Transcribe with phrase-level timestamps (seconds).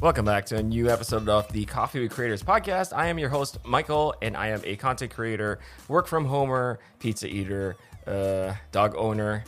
[0.00, 2.96] Welcome back to a new episode of the Coffee with Creators podcast.
[2.96, 7.26] I am your host, Michael, and I am a content creator, work from homer, pizza
[7.26, 9.42] eater, uh, dog owner,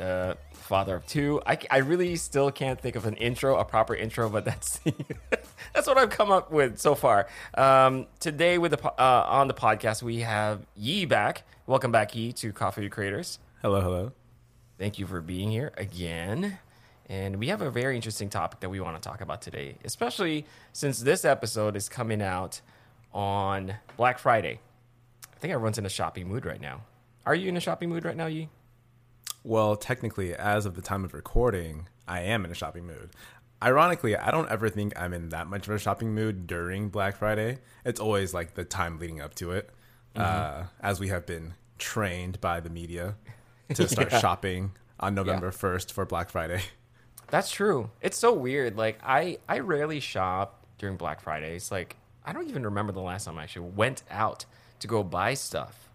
[0.00, 1.42] uh, father of two.
[1.44, 4.80] I, I really still can't think of an intro, a proper intro, but that's
[5.74, 7.28] that's what I've come up with so far.
[7.52, 11.42] Um, today, with the uh, on the podcast, we have Yi back.
[11.66, 13.38] Welcome back, Yi, to Coffee with Creators.
[13.60, 14.12] Hello, hello.
[14.78, 16.58] Thank you for being here again.
[17.06, 20.46] And we have a very interesting topic that we want to talk about today, especially
[20.72, 22.60] since this episode is coming out
[23.12, 24.60] on Black Friday.
[25.34, 26.82] I think everyone's in a shopping mood right now.
[27.26, 28.48] Are you in a shopping mood right now, Yi?
[29.42, 33.10] Well, technically, as of the time of recording, I am in a shopping mood.
[33.62, 37.16] Ironically, I don't ever think I'm in that much of a shopping mood during Black
[37.16, 37.58] Friday.
[37.84, 39.70] It's always like the time leading up to it,
[40.16, 43.16] uh, as we have been trained by the media
[43.74, 44.20] to start Yeah.
[44.20, 46.62] shopping on November 1st for Black Friday.
[47.30, 47.90] That's true.
[48.00, 48.76] It's so weird.
[48.76, 51.70] Like I, I rarely shop during Black Fridays.
[51.70, 54.44] Like I don't even remember the last time I actually went out
[54.80, 55.88] to go buy stuff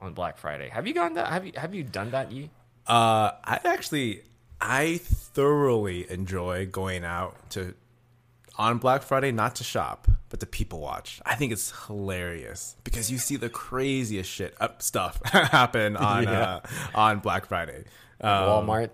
[0.00, 0.68] on Black Friday.
[0.68, 1.28] Have you gone that?
[1.28, 2.30] Have you have you done that?
[2.32, 2.50] Yi?
[2.86, 4.22] Uh, I actually,
[4.60, 7.74] I thoroughly enjoy going out to
[8.56, 11.20] on Black Friday, not to shop, but to people watch.
[11.24, 16.56] I think it's hilarious because you see the craziest shit up stuff happen on Yeah.
[16.56, 16.60] uh,
[16.94, 17.84] on Black Friday.
[18.20, 18.90] Um, Walmart.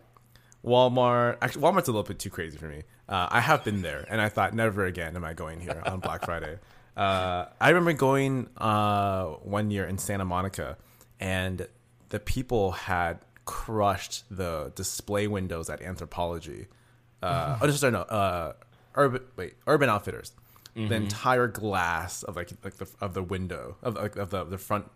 [0.64, 1.38] Walmart.
[1.42, 2.82] Actually, Walmart's a little bit too crazy for me.
[3.08, 6.00] Uh, I have been there, and I thought, never again am I going here on
[6.00, 6.58] Black Friday.
[6.96, 10.76] Uh, I remember going uh, one year in Santa Monica,
[11.18, 11.66] and
[12.10, 16.66] the people had crushed the display windows at Anthropologie.
[17.22, 18.52] Uh, oh, sorry, no, uh,
[18.94, 19.22] Urban.
[19.36, 20.32] Wait, Urban Outfitters.
[20.74, 24.56] The entire glass of like like the of the window of like of the the
[24.56, 24.88] front,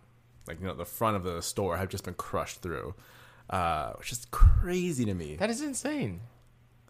[0.47, 2.95] like you know the front of the store had just been crushed through,
[3.51, 5.37] uh, which is crazy to me.
[5.37, 6.21] That is insane.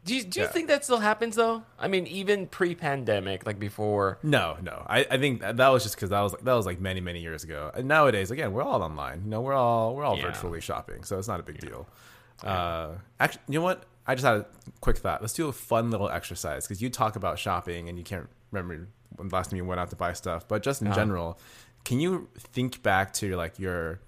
[0.05, 0.53] Do you, do you Yeah.
[0.53, 1.63] think that still happens though?
[1.79, 4.19] I mean, even pre-pandemic, like before.
[4.23, 4.85] No, no.
[4.87, 7.01] I, I think that, that was just because that was like that was like many
[7.01, 7.71] many years ago.
[7.75, 9.23] And nowadays, again, we're all online.
[9.25, 10.27] You know, we're all we're all Yeah.
[10.31, 11.89] virtually shopping, so it's not a big deal.
[12.43, 13.85] Uh, actually, you know what?
[14.07, 14.47] I just had a
[14.83, 15.23] quick thought.
[15.23, 18.87] Let's do a fun little exercise because you talk about shopping and you can't remember
[19.17, 20.47] when the last time you went out to buy stuff.
[20.47, 20.97] But just in Uh-huh.
[20.97, 21.39] general,
[21.85, 24.01] can you think back to like your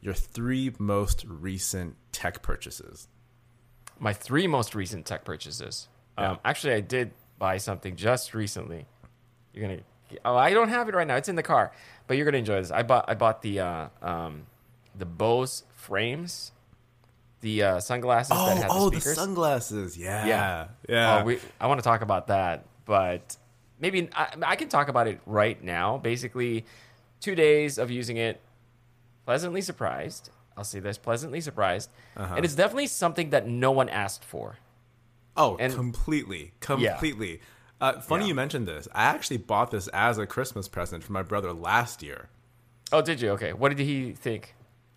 [0.00, 3.08] your three most recent tech purchases?
[3.98, 5.88] My three most recent tech purchases.
[6.16, 8.86] Um, actually, I did buy something just recently.
[9.52, 9.80] You're gonna.
[10.24, 11.16] Oh, I don't have it right now.
[11.16, 11.72] It's in the car,
[12.06, 12.70] but you're gonna enjoy this.
[12.70, 13.04] I bought.
[13.08, 14.42] I bought the uh, um,
[14.96, 16.52] the Bose frames,
[17.40, 19.96] the uh, sunglasses that Oh, have oh, the the sunglasses.
[19.98, 20.68] Yeah, Yeah.
[20.88, 21.20] yeah.
[21.20, 23.36] Oh, we, I want to talk about that, but
[23.78, 25.98] maybe I, I can talk about it right now.
[25.98, 26.64] Basically,
[27.20, 28.40] two days of using it,
[29.30, 30.28] pleasantly surprised.
[30.56, 32.34] I'll say this: pleasantly surprised, Uh-huh.
[32.34, 34.56] and it's definitely something that no one asked for.
[35.36, 37.40] Oh, And- completely, completely.
[37.80, 38.28] Uh, funny Yeah.
[38.30, 38.88] you mentioned this.
[38.92, 42.28] I actually bought this as a Christmas present for my brother last year.
[42.90, 43.30] Oh, did you?
[43.30, 44.54] Okay, what did he think?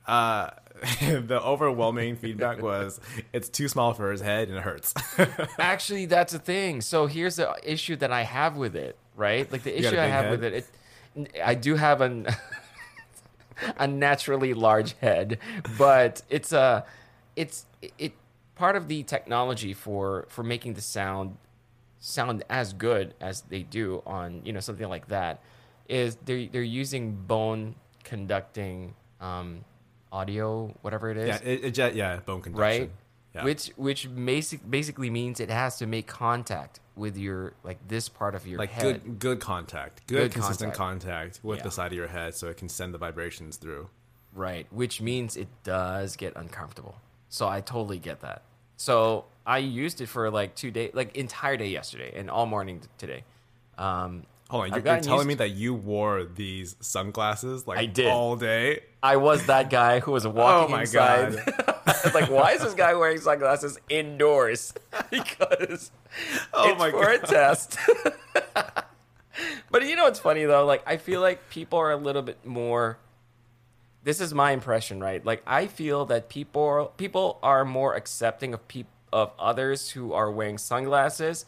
[0.08, 0.50] Uh,
[1.00, 3.00] the overwhelming feedback was
[3.34, 4.96] it's too small for his head and it hurts.
[5.60, 6.82] Actually, that's a thing.
[6.82, 9.50] So here's the issue that I have with it, right?
[9.52, 10.32] Like the issue I have head?
[10.32, 10.54] with it,
[11.16, 12.26] it, I do have an
[13.78, 15.38] a naturally large head,
[15.78, 16.86] but it's a
[17.36, 17.66] it's
[17.98, 18.14] it
[18.56, 21.38] part of the technology for for making the sound
[22.00, 25.42] sound as good as they do on you know something like that
[25.88, 29.64] is they they're using bone conducting um,
[30.12, 32.60] audio whatever it is yeah, it, it, yeah, bone conduction.
[32.60, 32.92] right?
[33.34, 33.44] Yeah.
[33.46, 38.36] Which which basic basically means it has to make contact with your like this part
[38.36, 39.04] of your like head.
[39.04, 41.64] good, good contact, good, Good consistent contact, with Yeah.
[41.64, 43.90] the side of your head, so it can send the vibrations through.
[44.36, 46.96] Right, which means it does get uncomfortable.
[47.30, 48.44] So I totally get that.
[48.78, 52.82] So I used it for like two days, like entire day yesterday and all morning
[52.98, 53.24] today.
[53.78, 58.08] Um, Hold on, you're, you're telling me that you wore these sunglasses like I did.
[58.08, 58.82] all day?
[59.02, 61.36] I was that guy who was walking Oh my inside.
[62.14, 64.74] like, why is this guy wearing sunglasses indoors?
[65.12, 65.92] because
[66.54, 67.78] Oh it's my for a test.
[69.72, 70.66] but you know what's funny though?
[70.66, 72.98] Like, I feel like people are a little bit more.
[74.04, 75.26] This is my impression, right?
[75.26, 80.32] Like, I feel that people people are more accepting of peop- of others who are
[80.32, 81.46] wearing sunglasses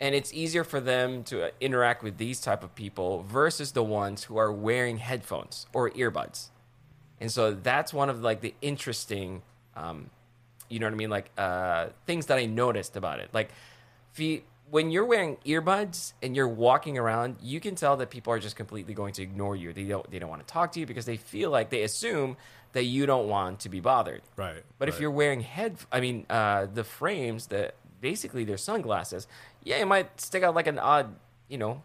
[0.00, 3.82] and it's easier for them to uh, interact with these type of people versus the
[3.82, 6.48] ones who are wearing headphones or earbuds
[7.20, 9.42] and so that's one of like the interesting
[9.76, 10.10] um,
[10.68, 13.50] you know what i mean like uh, things that i noticed about it like
[14.16, 18.38] you, when you're wearing earbuds and you're walking around you can tell that people are
[18.38, 20.86] just completely going to ignore you they don't they don't want to talk to you
[20.86, 22.36] because they feel like they assume
[22.72, 24.62] that you don't want to be bothered Right.
[24.78, 29.26] but if you're wearing head, I mean, uh, the frames that basically they're sunglasses.
[29.62, 31.14] Yeah, it might stick out like an odd,
[31.48, 31.82] you know,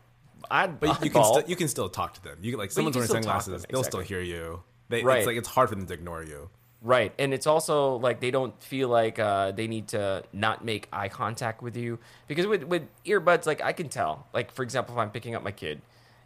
[0.52, 0.80] odd.
[0.80, 2.40] But you can still you can still talk to them.
[2.42, 4.06] You can, like you someone's wearing still talk to sunglasses, they'll exactly.
[4.06, 4.62] still hear you.
[4.89, 5.19] They, Right.
[5.19, 6.50] It's like it's hard for them to ignore you.
[6.81, 7.13] Right.
[7.19, 11.09] And it's also like they don't feel like uh, they need to not make eye
[11.09, 12.00] contact with you.
[12.27, 14.27] Because with, with earbuds, like I can tell.
[14.33, 15.81] Like, for example, if I'm picking up my kid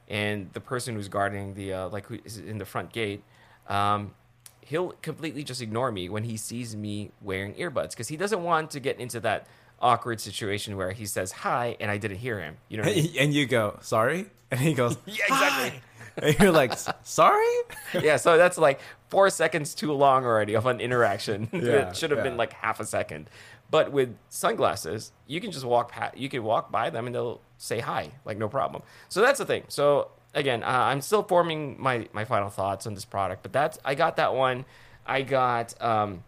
[0.08, 3.24] and the person who's guarding the, uh, like, who is in the front gate,
[3.68, 4.14] um,
[4.62, 8.72] he'll completely just ignore me when he sees me wearing earbuds because he doesn't want
[8.72, 9.48] to get into that
[9.82, 12.58] awkward situation where he says hi and I didn't hear him.
[12.70, 13.14] You know what I mean?
[13.20, 14.28] and you go, sorry?
[14.52, 15.70] And he goes, Yeah, exactly.
[15.70, 15.82] "Hi."
[16.22, 16.74] And you're like,
[17.04, 17.56] sorry?
[18.02, 18.80] yeah, so that's like
[19.10, 21.50] four seconds too long already of an interaction.
[21.54, 23.30] Yeah, it should have been like half a second.
[23.72, 27.42] But with sunglasses, you can just walk past, you can walk by them and they'll
[27.58, 28.84] say hi, like no problem.
[29.10, 29.64] So that's the thing.
[29.70, 33.80] So again, uh, I'm still forming my my final thoughts on this product, but that's
[33.84, 34.66] I got that one.
[35.06, 36.24] I got um,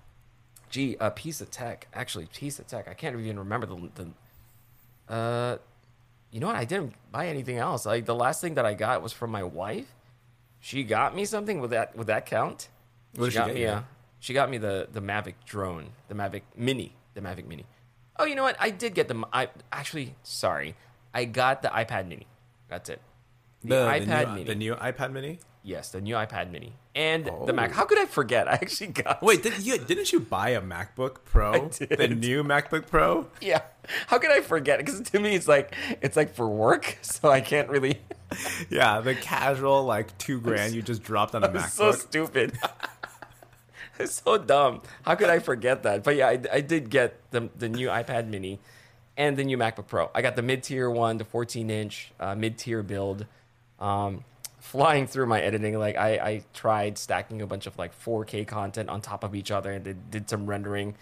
[0.69, 1.87] gee, a piece of tech.
[1.93, 2.87] Actually, piece of tech.
[2.87, 5.13] I can't even remember the the.
[5.13, 5.57] Uh,
[6.35, 6.57] you know what?
[6.57, 7.85] I didn't buy anything else.
[7.85, 9.95] Like the last thing that I got was from my wife.
[10.59, 11.61] She got me something.
[11.61, 12.67] Would that would that count?
[13.15, 13.85] What did she got me a,
[14.19, 17.65] She got me the the Mavic drone, the Mavic Mini, the Mavic Mini.
[18.19, 18.57] Oh, you know what?
[18.59, 19.23] I did get the.
[19.31, 20.75] I actually sorry.
[21.13, 22.27] I got the iPad Mini.
[22.67, 23.01] That's it.
[23.63, 24.43] The, iPad new, Mini.
[24.43, 25.39] The new iPad Mini?
[25.63, 27.53] yes, the new iPad Mini and the Oh.
[27.53, 27.71] Mac.
[27.73, 28.47] How could I forget?
[28.51, 29.21] I actually got.
[29.21, 31.67] Wait, did you, didn't you buy a MacBook Pro?
[31.69, 31.89] did.
[31.89, 33.27] The new MacBook Pro?
[33.41, 33.61] Yeah.
[34.07, 34.79] How could I forget?
[34.79, 37.99] Because to me, it's like it's like for work, so I can't really.
[38.69, 41.69] Yeah, the casual, like, two grand you just dropped on a MacBook.
[41.69, 42.57] so stupid.
[43.99, 44.81] it's so dumb.
[45.03, 46.03] How could I forget that?
[46.03, 48.59] But yeah, I, I did get the the new iPad Mini
[49.17, 50.09] and the new MacBook Pro.
[50.15, 53.25] I got the mid tier one, the 14 inch uh, mid tier build.
[53.79, 54.23] Um,
[54.65, 58.89] flying through my editing, like I, I tried stacking a bunch of like 4K content
[58.89, 60.95] on top of each other and did, did some rendering,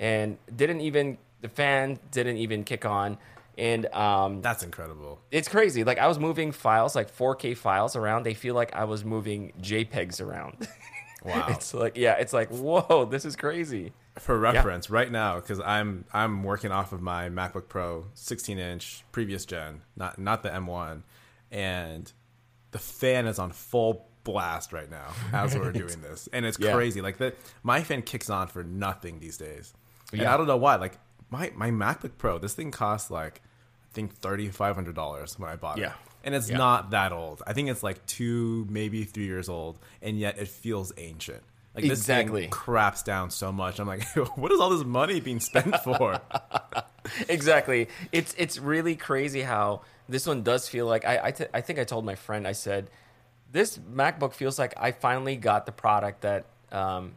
[0.00, 3.18] and didn't even the fan didn't even kick on.
[3.58, 5.20] And um, That's incredible.
[5.30, 5.84] it's crazy.
[5.84, 8.22] Like I was moving files, like 4K files around.
[8.22, 10.66] They feel like I was moving JPEGs around.
[11.24, 11.46] Wow.
[11.50, 13.92] it's like yeah, it's like whoa, this is crazy.
[14.18, 19.04] For reference, right now, because I'm I'm working off of my MacBook Pro 16 inch
[19.12, 21.02] previous gen, not not the M1,
[21.52, 22.12] and
[22.72, 26.72] the fan is on full blast right now as we're doing this, and it's Yeah.
[26.74, 27.00] crazy.
[27.00, 29.72] Like the my fan kicks on for nothing these days.
[30.12, 30.34] And Yeah.
[30.34, 30.76] I don't know why.
[30.76, 30.98] Like
[31.30, 33.40] my my MacBook Pro, this thing costs like
[33.90, 35.82] I think thirty five hundred dollars when I bought it.
[35.82, 35.92] Yeah.
[36.24, 36.58] And it's Yeah.
[36.58, 37.42] not that old.
[37.46, 41.42] I think it's like two, maybe three years old, and yet it feels ancient.
[41.74, 42.48] Like this thing Exactly.
[42.48, 43.80] craps down so much.
[43.80, 44.04] I'm like,
[44.36, 46.20] what is all this money being spent for?
[47.28, 47.88] exactly.
[48.12, 51.78] It's it's really crazy how this one does feel like I I, t- I think
[51.78, 52.90] I told my friend I said
[53.50, 57.12] this MacBook feels like I finally got the product that um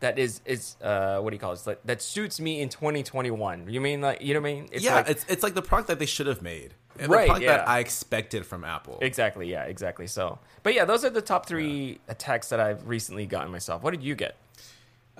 [0.00, 1.54] that is is uh what do you call it?
[1.54, 3.68] It's like, that suits me in 2021.
[3.68, 4.68] You mean like you know what I mean?
[4.72, 6.74] It's yeah, like, it's it's like the product that they should have made.
[6.98, 7.72] And Right, The product that yeah.
[7.72, 8.98] I expected from Apple.
[9.00, 10.06] exactly yeah exactly.
[10.06, 13.82] So, but yeah, those are the top three attacks that I've recently gotten myself.
[13.82, 14.36] What did you get?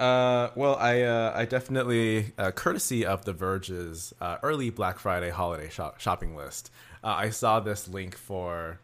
[0.03, 5.31] Uh, well, I uh, I definitely, uh, courtesy of The Verge's uh, early Black Friday
[5.31, 6.73] holiday shop- shopping list,
[7.05, 8.81] uh, I saw this link for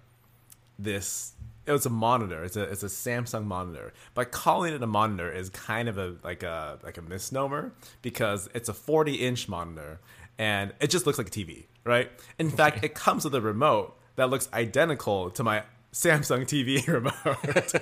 [0.79, 1.33] this.
[1.67, 2.45] It was a monitor.
[2.45, 3.93] It's a it's a Samsung monitor.
[4.15, 8.49] But calling it a monitor is kind of a like a like a misnomer because
[8.55, 9.99] it's a 40 inch monitor
[10.39, 12.13] and it just looks like a TV, right?
[12.39, 15.65] In fact, it comes with a remote that looks identical to my
[15.99, 17.73] Samsung TV remote.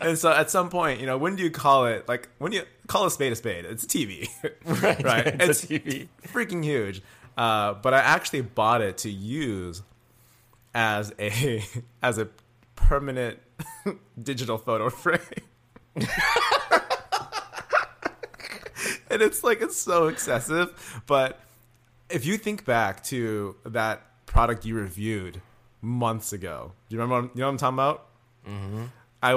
[0.00, 2.64] and so at some point, you know, when do you call it like when you
[2.88, 3.64] call a spade a spade?
[3.64, 4.28] It's a TV,
[5.04, 5.28] right?
[5.40, 6.08] It's a TV.
[6.26, 7.02] freaking huge.
[7.36, 9.82] Uh, but I actually bought it to use
[10.74, 11.62] as a
[12.02, 12.28] as a
[12.74, 13.38] permanent
[14.20, 15.20] digital photo frame.
[15.94, 16.08] and
[19.22, 21.38] it's like it's so excessive, but
[22.08, 25.40] if you think back to that product you reviewed
[25.82, 27.26] months ago, do you remember?
[27.28, 28.06] What, you know what I'm talking about?
[28.48, 28.84] Mm-hmm.
[29.22, 29.32] I,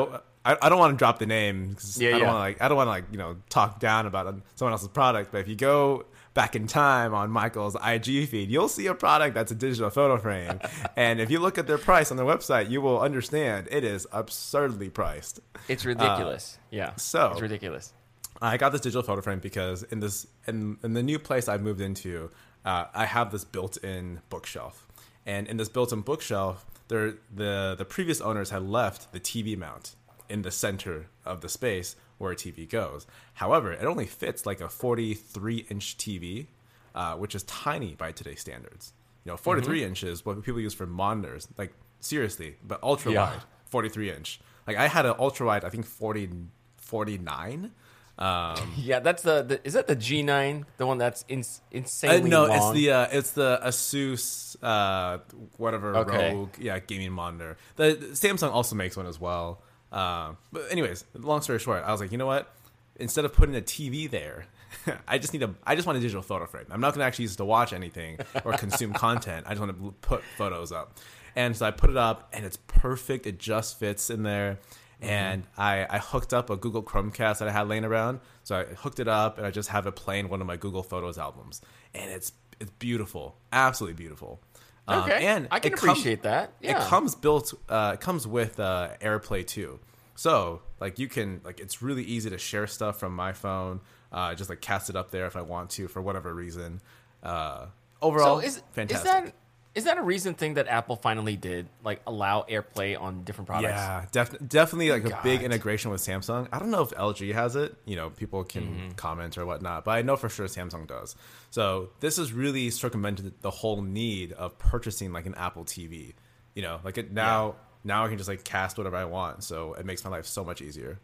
[0.46, 2.26] I I don't want to drop the name Yeah, I don't yeah.
[2.28, 4.88] want to like I don't want to like you know talk down about someone else's
[4.90, 5.32] product.
[5.32, 9.36] But if you go back in time on Michael's IG feed, you'll see a product
[9.36, 10.60] that's a digital photo frame,
[10.96, 14.08] and if you look at their price on their website, you will understand it is
[14.12, 15.40] absurdly priced.
[15.68, 16.58] It's ridiculous.
[16.72, 16.88] yeah.
[16.88, 17.94] Uh, so- it's ridiculous.
[18.42, 21.58] I got this digital photo frame because in this in, in the new place I
[21.58, 22.30] moved into,
[22.66, 24.83] uh, I have this built-in bookshelf,
[25.26, 29.96] and in this built-in bookshelf, there the the previous owners had left the TV mount
[30.30, 33.06] in the center of the space where a TV goes.
[33.36, 36.48] However, it only fits like a 43-inch TV,
[36.96, 38.94] uh, which is tiny by today's standards.
[39.26, 43.30] You know, 43 inches what people use for monitors, like seriously, but ultra Yeah.
[43.32, 44.40] wide, 43 inch.
[44.68, 46.30] Like I had an ultra wide, I think 40,
[46.78, 47.72] 49
[48.18, 52.46] Um, Yeah, that's the, the is that the G9, the one that's in, uh, no,
[52.46, 52.52] long?
[52.56, 55.20] it's the uh, it's the Asus uh,
[55.58, 56.34] whatever Okay.
[56.34, 57.58] Rogue yeah gaming monitor.
[57.76, 59.62] The Samsung also makes one as well.
[59.92, 62.52] Um, but anyways, long story short, I was like, you know what?
[62.98, 64.46] Instead of putting a TV there,
[65.08, 66.66] I just need a I just want a digital photo frame.
[66.70, 69.46] I'm not going to actually use it to watch anything or consume content.
[69.48, 71.00] I just want to put photos up.
[71.36, 73.26] And so I put it up, and it's perfect.
[73.26, 74.60] It just fits in there.
[75.04, 78.20] And I, I hooked up a Google Chromecast that I had laying around.
[78.44, 80.84] So I hooked it up, and I just have it playing one of my Google
[80.84, 81.62] Photos albums.
[81.94, 84.42] And it's it's beautiful, absolutely beautiful.
[84.88, 86.54] Um, okay, and I can appreciate that.
[86.62, 86.82] Yeah.
[86.82, 87.54] it comes built.
[87.70, 89.80] Uh, it comes with uh, AirPlay too.
[90.16, 93.82] So like you can like it's really easy to share stuff from my phone.
[94.12, 96.82] Uh, just like cast it up there if I want to for whatever reason.
[97.24, 97.68] Uh,
[98.02, 99.08] overall, so is fantastic.
[99.08, 99.34] is that
[99.76, 103.72] is that a recent thing that Apple finally did, like allow AirPlay on different products?
[103.74, 106.48] Yeah, def- definitely like a big integration with Samsung.
[106.52, 107.76] I don't know if LG has it.
[107.86, 108.92] You know, people can Mm-hmm.
[108.92, 111.16] comment or whatnot, but I know for sure Samsung does.
[111.50, 116.14] So this has really circumvented the whole need of purchasing like an Apple TV.
[116.56, 117.56] You know, like it now.
[117.84, 120.46] Now I can just like cast whatever I want, so it makes my life so
[120.46, 121.00] much easier.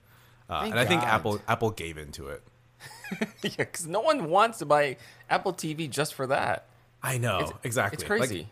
[0.49, 1.09] Uh, and I think God.
[1.09, 2.41] Apple Apple gave into it.
[3.43, 4.95] yeah, because no one wants to buy
[5.29, 6.67] Apple TV just for that.
[7.03, 7.95] I know It's, exactly.
[7.95, 8.47] It's Like, crazy.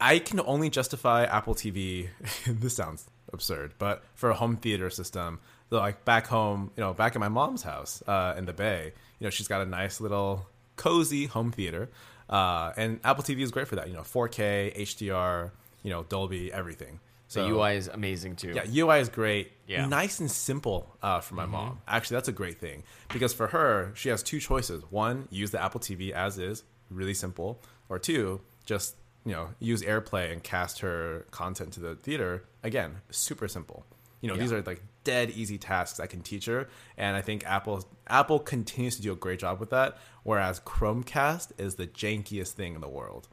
[0.00, 2.08] I can only justify Apple TV.
[2.46, 7.14] this sounds absurd, but for a home theater system, like back home, you know, back
[7.16, 10.46] at my mom's house uh, in the Bay, you know, she's got a nice little
[10.76, 11.88] cozy home theater,
[12.28, 13.88] uh, and Apple TV is great for that.
[13.88, 15.50] You know, 4K, HDR,
[15.82, 17.00] you know, Dolby, everything.
[17.28, 18.54] So the UI is amazing too.
[18.54, 19.52] yeah, UI is great.
[19.66, 19.80] Yeah.
[19.80, 19.90] Mm-hmm.
[19.90, 21.80] Nice and simple uh, for my mom.
[21.88, 24.84] Actually, that's a great thing because for her, she has two choices.
[24.90, 27.60] One, use the Apple TV as is, really simple.
[27.88, 32.44] Or two, just you know, use AirPlay and cast her content to the theater.
[32.62, 33.84] Again, super simple.
[34.22, 37.44] You know, these are like dead easy tasks I can teach her, and I think
[37.44, 39.98] Apple Apple continues to do a great job with that.
[40.22, 43.28] Whereas Chromecast is the jankiest thing in the world.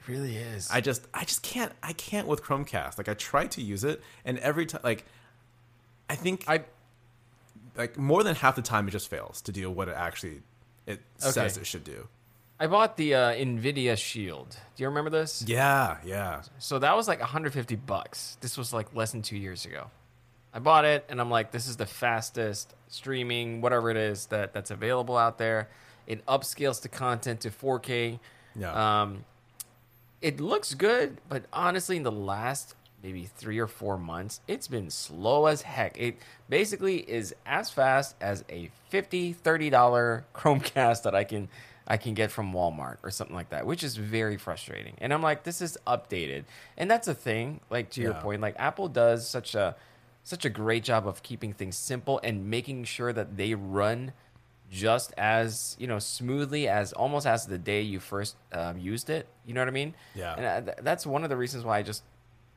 [0.00, 0.68] It really is.
[0.70, 2.96] I just I just can't I can't with Chromecast.
[2.98, 5.04] Like I try to use it and every time like
[6.08, 6.64] I think I
[7.76, 10.42] like more than half the time it just fails to do what it actually
[10.86, 12.08] it says it should do.
[12.62, 14.56] I bought the uh, Nvidia Shield.
[14.76, 15.44] Do you remember this?
[15.48, 16.42] Yeah, yeah.
[16.60, 18.38] So that was like 150 bucks.
[18.40, 19.90] This was like less than two years ago.
[20.54, 24.52] I bought it, and I'm like, this is the fastest streaming, whatever it is that
[24.52, 25.70] that's available out there.
[26.06, 28.20] It upscales the content to 4K.
[28.54, 29.00] Yeah.
[29.02, 29.24] Um,
[30.20, 34.88] it looks good, but honestly, in the last maybe three or four months, it's been
[34.88, 35.98] slow as heck.
[35.98, 36.16] It
[36.48, 41.48] basically is as fast as a 50 $30 Chromecast that I can
[41.86, 44.94] I can get from Walmart or something like that, which is very frustrating.
[44.98, 46.44] And I'm like, this is updated.
[46.76, 49.76] And that's a thing, like to your point, like Apple does such a
[50.24, 54.12] such a great job of keeping things simple and making sure that they run
[54.70, 59.26] just as you know smoothly as almost as the day you first um, used it.
[59.44, 59.94] You know what I mean?
[60.14, 60.34] Yeah.
[60.36, 62.04] And uh, th- that's one of the reasons why I just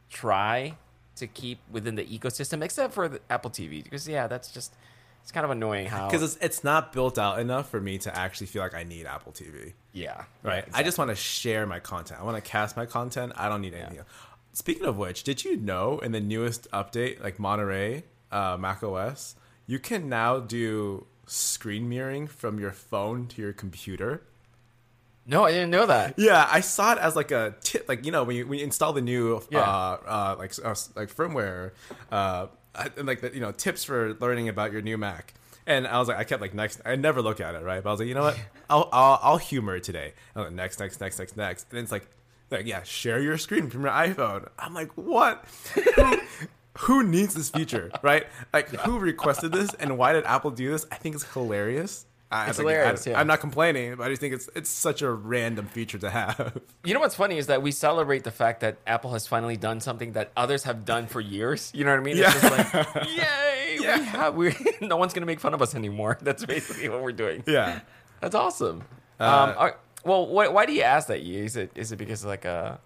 [0.10, 0.78] try
[1.18, 4.74] to keep within the ecosystem, except for the Apple TV, because yeah, that's just
[5.26, 8.16] it's kind of annoying how Because it's it's not built out enough for me to
[8.16, 9.74] actually feel like I need Apple TV.
[9.92, 10.64] yeah Right.
[10.68, 12.20] yeah, I just want to share my content.
[12.22, 13.34] I want to cast my content.
[13.36, 14.08] I don't need anything else.
[14.54, 19.34] Speaking of which, did you know in the newest update, like Monterey, uh, Mac OS,
[19.66, 24.22] you can now do screen mirroring from your phone to your computer?
[25.26, 26.14] no, I didn't know that.
[26.20, 28.64] Yeah, I saw it as like a tip, like you know when you when you
[28.64, 29.62] install the new Yeah.
[29.62, 31.72] uh, uh like uh, like firmware,
[32.12, 32.46] uh,
[32.98, 35.34] and like the, you know tips for learning about your new Mac.
[35.68, 36.80] And I was like, I kept like next.
[36.86, 37.84] I never look at it, right?
[37.84, 38.40] But I was like, you know what?
[38.70, 40.14] I'll I'll, I'll humor it today.
[40.36, 41.68] Like, next, next, next, next, next.
[41.72, 42.08] And it's like,
[42.52, 44.48] like yeah, share your screen from your iPhone.
[44.60, 45.46] I'm like, what?
[46.80, 48.28] who needs this feature, right?
[48.54, 50.86] Like, who requested this, and why did Apple do this?
[50.92, 52.06] I think it's hilarious.
[52.36, 53.20] I, It's I hilarious, I, yeah.
[53.20, 56.58] I'm not complaining, but I just think it's it's such a random feature to have.
[56.86, 59.80] You know what's funny is that we celebrate the fact that Apple has finally done
[59.82, 61.72] something that others have done for years.
[61.74, 62.18] You know what I mean?
[62.20, 63.78] It's just like, yay!
[63.82, 63.98] Yeah.
[64.00, 64.56] We have, we
[64.88, 66.18] no one's gonna make fun of us anymore.
[66.22, 67.44] That's basically what we're doing.
[67.48, 67.80] yeah.
[68.22, 68.84] That's awesome.
[69.20, 71.24] Uh, um, are- well, why, why do you ask that?
[71.24, 71.38] Yi?
[71.46, 72.78] Is it is it because of like uh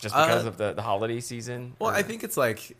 [0.00, 1.74] just because Uh, of the, the holiday season?
[1.78, 2.76] Well, Or- I think it's like,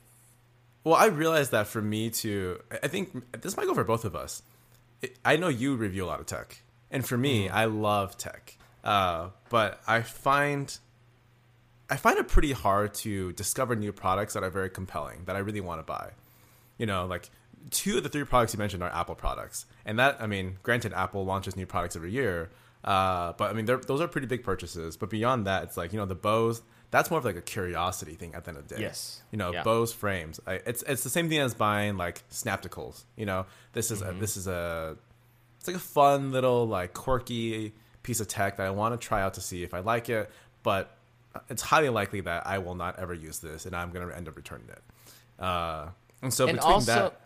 [0.85, 4.15] well, I realized that for me to, I think this might go for both of
[4.17, 4.43] us.
[5.03, 8.57] It, I know you review a lot of tech, and for me, I love tech,
[8.85, 10.77] uh, but I find,
[11.89, 15.41] I find it pretty hard to discover new products that are very compelling that I
[15.41, 16.11] really want to buy.
[16.79, 17.31] You know, like
[17.71, 20.93] two of the three products you mentioned are Apple products, and that, I mean, granted,
[20.93, 22.51] Apple launches new products every year,
[22.85, 24.97] uh, but I mean, those are pretty big purchases.
[24.97, 28.15] But beyond that, it's like you know the Bose, that's more of like a curiosity
[28.15, 28.81] thing at the end of the day.
[28.83, 29.23] Yes.
[29.31, 29.63] You know, Yeah.
[29.63, 30.41] Bose frames.
[30.47, 33.05] I, it's it's the same thing as buying like Snapticals.
[33.17, 34.17] You know, this is Mm-hmm.
[34.17, 34.97] a, this is a
[35.59, 39.21] it's like a fun little like quirky piece of tech that I want to try
[39.23, 40.31] out to see if I like it,
[40.63, 40.97] but
[41.49, 44.27] it's highly likely that I will not ever use this and I'm going to end
[44.27, 44.83] up returning it.
[45.43, 45.89] Uh,
[46.23, 47.21] and so and between also, that,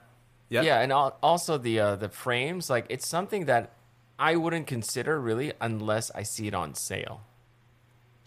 [0.51, 3.73] yeah, yeah, and also the uh, the frames, like it's something that
[4.19, 7.23] I wouldn't consider really unless I see it on sale.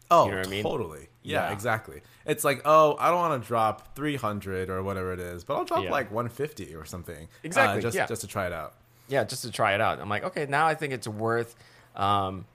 [0.09, 0.63] Oh, You know what I mean?
[1.27, 1.53] Yeah, Yeah.
[1.53, 2.01] exactly.
[2.25, 5.65] It's like, oh, I don't want to drop 300 or whatever it is, but I'll
[5.65, 5.91] drop Yeah.
[5.91, 7.25] like 150 or something.
[7.25, 8.05] uh, Exactly, just, yeah.
[8.05, 8.73] just to try it out.
[9.09, 9.99] yeah, just to try it out.
[9.99, 11.55] I'm like, okay, now I think it's worth
[11.95, 12.45] um,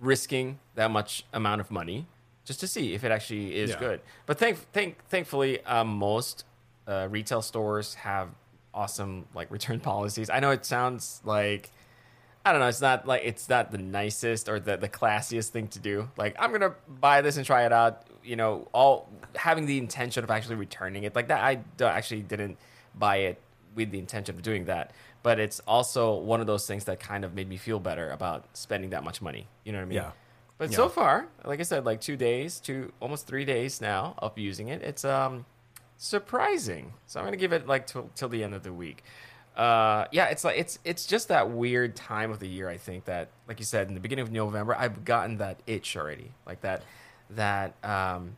[0.00, 2.06] risking that much amount of money
[2.44, 3.78] just to see if it actually is Yeah.
[3.78, 4.00] good.
[4.26, 6.44] But thank, thank, thankfully, um, most
[6.86, 8.28] uh, retail stores have
[8.74, 10.30] awesome like return policies.
[10.30, 11.70] I know it sounds like
[12.44, 12.68] I don't know.
[12.68, 16.08] It's not like it's not the nicest or the, the classiest thing to do.
[16.16, 18.04] Like I'm gonna buy this and try it out.
[18.24, 21.42] You know, all having the intention of actually returning it like that.
[21.42, 22.56] I actually didn't
[22.94, 23.38] buy it
[23.74, 24.92] with the intention of doing that.
[25.22, 28.46] But it's also one of those things that kind of made me feel better about
[28.54, 29.46] spending that much money.
[29.64, 29.96] You know what I mean?
[29.96, 30.10] Yeah.
[30.56, 30.76] But Yeah.
[30.76, 34.68] so far, like I said, like two days, two almost three days now of using
[34.68, 34.82] it.
[34.82, 35.44] It's um
[35.98, 36.94] surprising.
[37.06, 39.04] So I'm gonna give it like till till the end of the week.
[39.56, 42.68] Uh, yeah, it's like it's it's just that weird time of the year.
[42.68, 45.96] I think that, like you said, in the beginning of November, I've gotten that itch
[45.96, 46.82] already, like that
[47.30, 48.36] that um,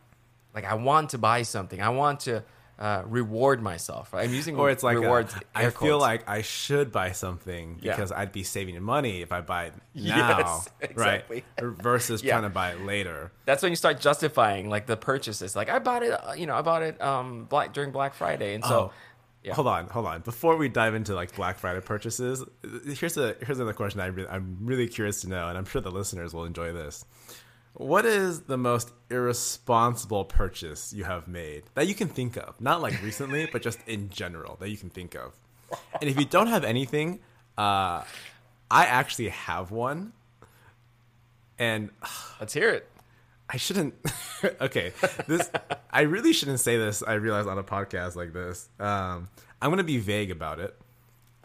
[0.53, 1.81] like I want to buy something.
[1.81, 2.43] I want to
[2.79, 4.13] uh, reward myself.
[4.13, 5.33] I'm using Or it's like, rewards.
[5.55, 7.95] I air feel like I should buy something Yeah.
[7.95, 11.43] because I'd be saving money if I buy it now, Yes, exactly.
[11.61, 11.73] right?
[11.77, 12.33] Versus Yeah.
[12.33, 13.31] trying to buy it later.
[13.45, 15.55] that's when you start justifying like the purchases.
[15.55, 18.55] Like I bought it, uh, you know, I bought it um black during Black Friday,
[18.55, 18.91] and so Oh.
[19.43, 19.53] Yeah.
[19.55, 20.21] Hold on, hold on.
[20.21, 22.43] Before we dive into like Black Friday purchases,
[22.85, 25.81] here's a here's another question I re- I'm really curious to know, and I'm sure
[25.81, 27.05] the listeners will enjoy this.
[27.73, 32.61] What is the most irresponsible purchase you have made that you can think of?
[32.61, 35.33] Not like recently, but just in general that you can think of.
[35.99, 37.19] And if you don't have anything,
[37.57, 38.03] uh,
[38.69, 40.13] I actually have one,
[41.57, 41.89] and
[42.39, 42.87] let's hear it.
[43.53, 43.93] I shouldn't.
[44.61, 44.93] okay,
[45.27, 45.49] this
[45.91, 47.03] I really shouldn't say this.
[47.03, 48.67] I realize on a podcast like this.
[48.79, 49.29] Um,
[49.61, 50.75] I'm gonna be vague about it.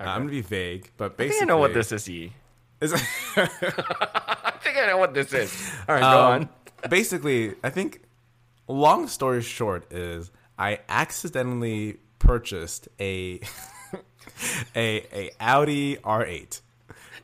[0.01, 2.09] Uh, I'm gonna be vague, but I basically, think I know what this is.
[2.09, 2.33] E.
[2.81, 2.92] is.
[3.37, 5.71] I think I know what this is.
[5.88, 6.49] All right, go Um,
[6.85, 6.88] on.
[6.90, 8.03] basically, I think.
[8.71, 13.40] Long story short is I accidentally purchased a
[14.77, 16.61] a a Audi R8.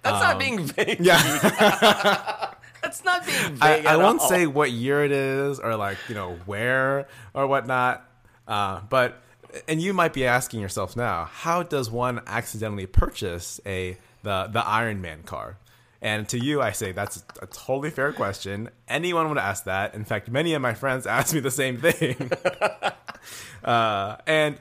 [0.03, 1.01] That's not being vague.
[1.01, 2.51] um, Yeah.
[2.85, 3.87] That's not being I, vague.
[3.87, 4.29] I at won't all.
[4.29, 8.07] say what year it is or like you know where or whatnot
[8.47, 9.23] uh, but
[9.67, 14.65] and you might be asking yourself now how does one accidentally purchase a the the
[14.67, 15.57] iron man car
[16.03, 20.05] and to you i say that's a totally fair question anyone would ask that in
[20.05, 22.31] fact many of my friends ask me the same thing
[23.65, 24.59] uh, and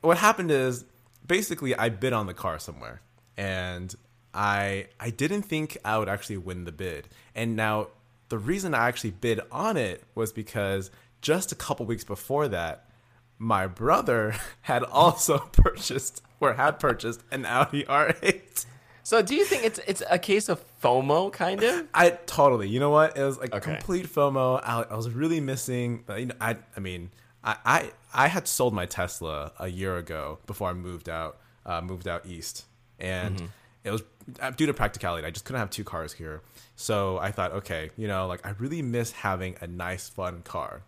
[0.00, 0.84] what happened is
[1.26, 3.00] basically I bid on the car somewhere
[3.36, 3.94] and
[4.34, 7.08] I I didn't think I would actually win the bid.
[7.34, 7.88] And now
[8.28, 12.84] the reason I actually bid on it was because just a couple weeks before that
[13.38, 18.66] my brother had also purchased or had purchased an Audi R8.
[19.02, 21.86] So, do you think it's it's a case of FOMO, kind of?
[21.94, 22.68] I totally.
[22.68, 23.16] You know what?
[23.16, 23.72] It was like Okay.
[23.76, 24.60] complete FOMO.
[24.62, 26.04] I, I was really missing.
[26.14, 26.56] You know, I.
[26.76, 27.10] I mean,
[27.42, 27.90] I, I.
[28.12, 31.38] I had sold my Tesla a year ago before I moved out.
[31.64, 32.66] Uh, moved out east,
[32.98, 33.46] and Mm-hmm.
[33.84, 34.02] It was
[34.40, 35.26] uh, due to practicality.
[35.26, 36.42] I just couldn't have two cars here.
[36.76, 40.82] So I thought, okay, you know, like I really miss having a nice, fun car.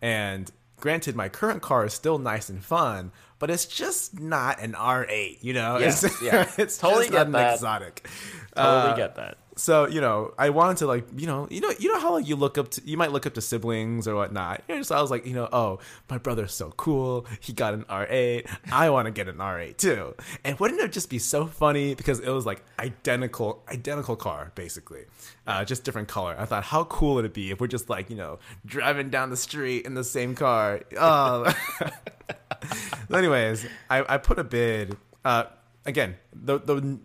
[0.00, 4.72] And granted, my current car is still nice and fun, but it's just not an
[4.72, 5.38] R8.
[5.42, 6.50] You know, Yes, it's, yeah.
[6.58, 7.54] it's Totally not an that.
[7.54, 8.08] exotic.
[8.54, 9.38] Totally Uh, get that.
[9.56, 12.26] So you know i wanted to like you know you know you know how like
[12.26, 14.62] you look up to you might look up to siblings or whatnot.
[14.68, 17.26] You know, so i was like you know oh my brother's so cool.
[17.40, 20.14] He got an r8 i want to get an r8 too.
[20.44, 21.94] And wouldn't it just be so funny?
[21.94, 25.04] Because it was like identical identical car basically.
[25.46, 26.36] Uh, just different color.
[26.38, 29.30] I thought how cool would it be if we're just like you know driving down
[29.30, 30.80] the street in the same car?
[30.98, 31.52] Oh.
[33.12, 34.96] Anyways, I, I put a bid.
[35.24, 35.44] Uh,
[35.84, 36.98] again, the the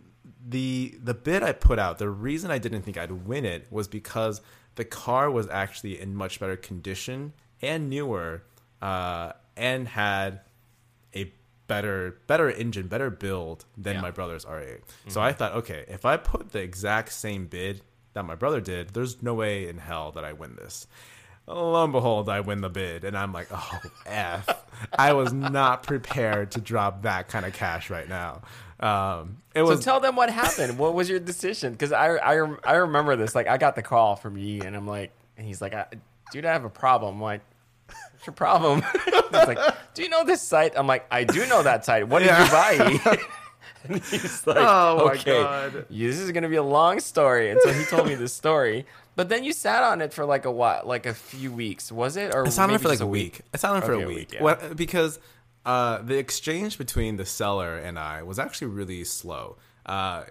[0.47, 1.97] the the bid I put out.
[1.97, 4.41] The reason I didn't think I'd win it was because
[4.75, 8.43] the car was actually in much better condition and newer,
[8.81, 10.41] uh, and had
[11.15, 11.31] a
[11.67, 14.01] better better engine, better build than Yeah.
[14.01, 14.81] my brother's R8.
[15.07, 17.81] So I thought, okay, if I put the exact same bid
[18.13, 20.87] that my brother did, there's no way in hell that I win this.
[21.49, 24.65] Lo and behold, I win the bid, and I'm like, oh f!
[24.99, 28.41] I was not prepared to drop that kind of cash right now.
[28.79, 30.77] Um, it was So was tell them what happened.
[30.77, 31.71] what was your decision?
[31.73, 33.33] Because I, I I remember this.
[33.35, 35.85] Like I got the call from Yi, and I'm like, and he's like, I,
[36.31, 37.15] dude, I have a problem.
[37.15, 37.41] I'm like,
[37.87, 38.83] what's your problem?
[39.05, 39.59] He's like,
[39.93, 40.73] do you know this site?
[40.75, 42.07] I'm like, I do know that site.
[42.07, 42.43] What did Yeah.
[42.83, 43.17] you buy?
[43.83, 45.85] and he's like, Oh my okay, God.
[45.89, 47.49] this is gonna be a long story.
[47.51, 48.85] And so he told me this story.
[49.15, 52.15] But then you sat on it for like a while, like a few weeks, was
[52.17, 52.33] it?
[52.35, 53.41] Or I sat on it for like a week.
[53.53, 54.17] I sat on it for Okay, a a week.
[54.17, 54.43] week, yeah.
[54.43, 55.19] What- because
[55.67, 59.57] uh, the exchange between the seller and I was actually really slow.
[59.85, 60.23] Uh,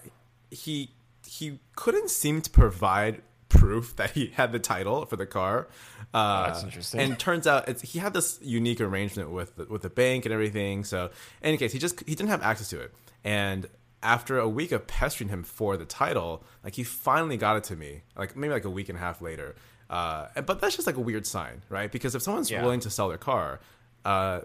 [0.50, 0.90] he
[1.26, 5.68] he couldn't seem to provide proof that he had the title for the car.
[6.14, 7.00] Uh, that's interesting.
[7.00, 10.32] And turns out it's, he had this unique arrangement with the, with the bank and
[10.32, 10.84] everything.
[10.84, 11.06] So,
[11.42, 12.94] in any case, he just he didn't have access to it.
[13.24, 13.68] And
[14.02, 17.76] after a week of pestering him for the title, like he finally got it to
[17.76, 19.54] me, like maybe like a week and a half later.
[19.90, 21.90] Uh, but that's just like a weird sign, right?
[21.92, 22.62] Because if someone's Yeah.
[22.62, 23.60] willing to sell their car,
[24.04, 24.40] uh,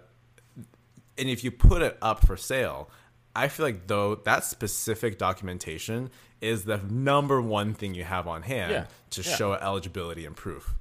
[1.22, 2.90] and if you put it up for sale,
[3.34, 6.10] I feel like though that specific documentation
[6.42, 8.86] is the number one thing you have on hand Yeah.
[9.12, 9.28] to Yeah.
[9.28, 9.38] Mm-hmm.
[9.38, 10.74] show eligibility and proof.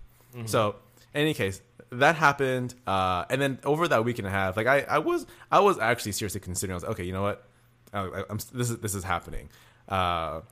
[0.46, 0.76] So,
[1.14, 1.60] in any case,
[1.92, 5.26] that happened, uh, and then over that week and a half, like I, I was,
[5.50, 6.74] I was actually seriously considering.
[6.74, 7.46] I was like, okay, you know what,
[7.92, 9.48] I, I- I'm, this is this is happening.
[9.88, 10.42] Uh,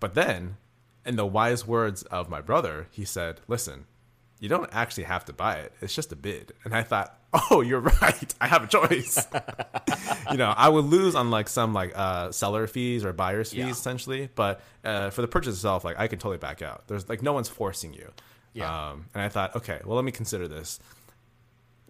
[0.00, 0.56] but then,
[1.04, 3.84] in the wise words of my brother, he said, "Listen,
[4.40, 5.72] you don't actually have to buy it.
[5.82, 7.18] It's just a bid." And I thought,
[7.50, 8.34] "Oh, you're right.
[8.40, 9.26] I have a choice."
[10.30, 13.58] you know, I would lose on like some like uh, seller fees or buyer's fees
[13.60, 13.70] Yeah.
[13.70, 16.86] essentially, but uh, for the purchase itself, like I can totally back out.
[16.88, 18.10] There's like no one's forcing you.
[18.52, 18.90] Yeah.
[18.90, 20.80] Um, and I thought, okay, well, let me consider this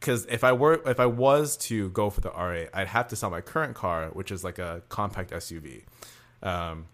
[0.00, 3.16] because if I were if I was to go for the R8, I'd have to
[3.16, 5.84] sell my current car, which is like a compact SUV,
[6.42, 6.86] um,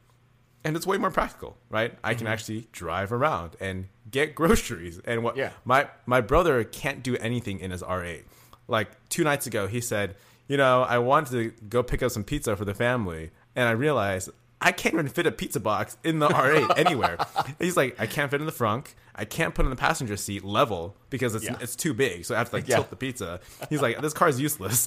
[0.65, 1.95] and it's way more practical, right?
[2.05, 2.19] I Mm-hmm.
[2.19, 5.51] can actually drive around and get groceries, and what Yeah.
[5.65, 8.23] my my brother can't do anything in his R8.
[8.73, 10.17] Like two nights ago, he said,
[10.49, 13.73] you know, I wanted to go pick up some pizza for the family, and I
[13.73, 14.31] realized.
[14.65, 17.17] I can't even fit a pizza box in the R8 anywhere.
[17.59, 18.95] He's like, I can't fit in the front.
[19.13, 21.57] I can't put in the passenger seat level because it's Yeah.
[21.61, 22.25] it's too big.
[22.25, 22.77] So I have to like Yeah.
[22.77, 23.41] tilt the pizza.
[23.71, 24.87] He's like, this car is useless.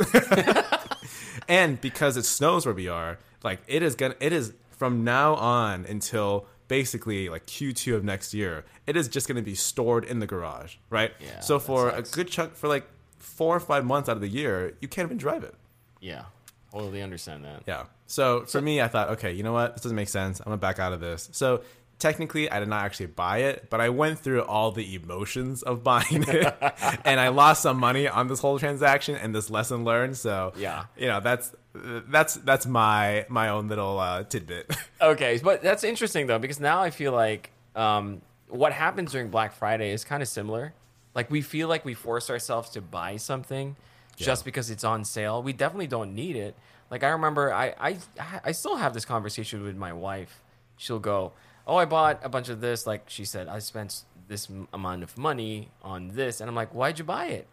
[1.49, 5.35] and because it snows where we are, like it is gonna it is from now
[5.35, 10.19] on until basically like Q2 of next year, it is just gonna be stored in
[10.19, 11.11] the garage, right?
[11.19, 12.87] Yeah, so for a good chunk for like
[13.25, 15.55] four or five months out of the year, you can't even drive it.
[15.99, 16.23] Yeah,
[16.71, 17.63] totally understand that.
[17.67, 17.85] Yeah.
[18.07, 19.73] So for me, I thought, okay, you know what?
[19.75, 20.39] This doesn't make sense.
[20.39, 21.29] I'm gonna back out of this.
[21.31, 21.61] So
[21.97, 25.83] technically, I did not actually buy it, but I went through all the emotions of
[25.83, 26.55] buying it,
[27.05, 30.17] and I lost some money on this whole transaction and this lesson learned.
[30.17, 30.85] So Yeah.
[30.97, 34.71] you know, that's that's that's my my own little uh, tidbit.
[35.01, 39.53] Okay, but that's interesting though because now I feel like um, what happens during Black
[39.53, 40.73] Friday is kind of similar.
[41.15, 43.75] Like we feel like we force ourselves to buy something
[44.17, 45.41] just because it's on sale.
[45.41, 46.55] We definitely don't need it.
[46.91, 47.97] Like I remember, I I
[48.43, 50.41] I still have this conversation with my wife.
[50.77, 51.31] She'll go,
[51.65, 55.17] "Oh, I bought a bunch of this." Like she said, I spent this amount of
[55.17, 57.47] money on this, and I'm like, "Why'd you buy it?"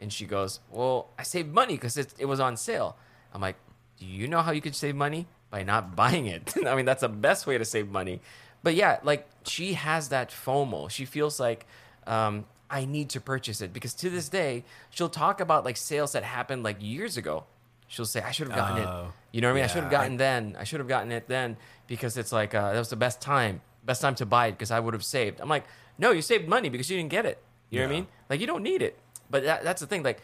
[0.00, 2.96] And she goes, "Well, I saved money because it, it was on sale."
[3.34, 3.56] I'm like,
[3.98, 7.02] "Do you know how you could save money by not buying it?" I mean, that's
[7.02, 8.20] the best way to save money.
[8.62, 10.88] But yeah, like she has that FOMO.
[10.90, 11.66] She feels like
[12.06, 16.12] um, I need to purchase it because to this day she'll talk about like sales
[16.12, 17.44] that happened like years ago.
[17.86, 19.64] She'll say, "I should have gotten Oh, it." You know what I mean?
[19.64, 20.56] I should have yeah, I- gotten then.
[20.58, 23.62] I should have gotten it then because it's like uh, that was the best time,
[23.84, 25.40] best time to buy it because I would have saved.
[25.40, 25.64] I'm like,
[25.96, 27.38] no, you saved money because you didn't get it.
[27.70, 28.06] You know what I mean?
[28.28, 28.98] Like you don't need it.
[29.30, 30.02] But that, that's the thing.
[30.02, 30.20] Like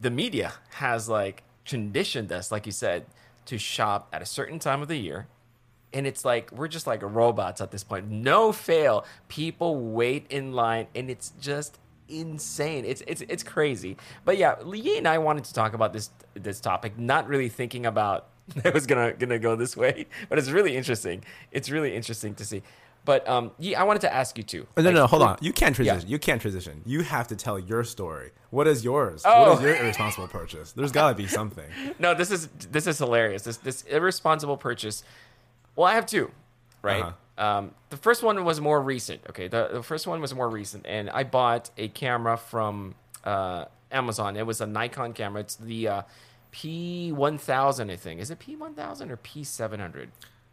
[0.00, 3.06] the media has like conditioned us, like you said,
[3.46, 5.26] to shop at a certain time of the year.
[5.94, 8.10] And it's like we're just like robots at this point.
[8.10, 9.06] No fail.
[9.28, 11.78] People wait in line and it's just
[12.08, 12.84] insane.
[12.84, 13.96] It's it's it's crazy.
[14.24, 17.86] But yeah, Lee and I wanted to talk about this this topic, not really thinking
[17.86, 18.26] about
[18.64, 21.24] it was gonna gonna go this way, but it's really interesting.
[21.50, 22.62] It's really interesting to see.
[23.06, 24.66] But um, yeah, I wanted to ask you too.
[24.78, 25.36] Oh, no, Like, no, hold on.
[25.42, 25.84] You can't Yeah.
[25.92, 26.08] transition.
[26.10, 26.80] You can't transition.
[26.86, 28.30] You have to tell your story.
[28.48, 29.20] What is yours?
[29.26, 29.50] Oh.
[29.50, 30.72] What is your irresponsible purchase?
[30.72, 31.66] There's got to be something.
[31.98, 33.42] No, this is this is hilarious.
[33.42, 35.04] This this irresponsible purchase.
[35.76, 36.30] Well, I have two,
[36.82, 37.02] right?
[37.02, 37.12] Uh-huh.
[37.36, 39.22] Um, the first one was more recent.
[39.30, 43.64] Okay, the, the first one was more recent, and I bought a camera from uh,
[43.90, 44.36] Amazon.
[44.36, 45.40] It was a Nikon camera.
[45.40, 46.02] It's the uh,
[46.52, 48.20] P1000, I think.
[48.20, 50.08] Is it P1000 or P700?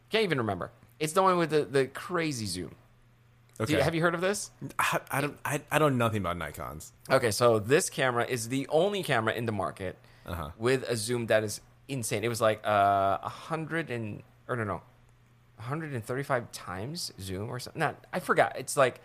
[0.09, 0.71] Can't even remember.
[0.99, 2.75] It's the one with the, the crazy zoom.
[3.59, 3.73] Okay.
[3.73, 4.49] you, have you heard of this?
[4.79, 5.37] I, I don't.
[5.45, 6.93] I, I don't know nothing about Nikon's.
[7.11, 10.49] Okay, so this camera is the only camera in the market Uh-huh.
[10.57, 12.23] with a zoom that is insane.
[12.23, 14.81] It was like uh, a hundred and or no no,
[15.61, 17.79] 135 times zoom or something.
[17.79, 18.55] Not I forgot.
[18.57, 18.99] It's like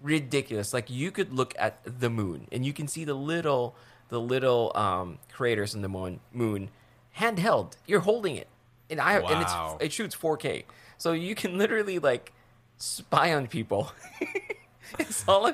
[0.00, 0.72] ridiculous.
[0.74, 3.74] Like you could look at the moon and you can see the little
[4.08, 6.70] the little um, craters in the moon moon
[7.18, 7.74] handheld.
[7.86, 8.48] You're holding it,
[8.90, 9.76] and I and Wow.
[9.80, 10.64] it's it shoots 4K,
[10.98, 12.32] so you can literally like
[12.76, 13.92] spy on people.
[14.98, 15.52] it's all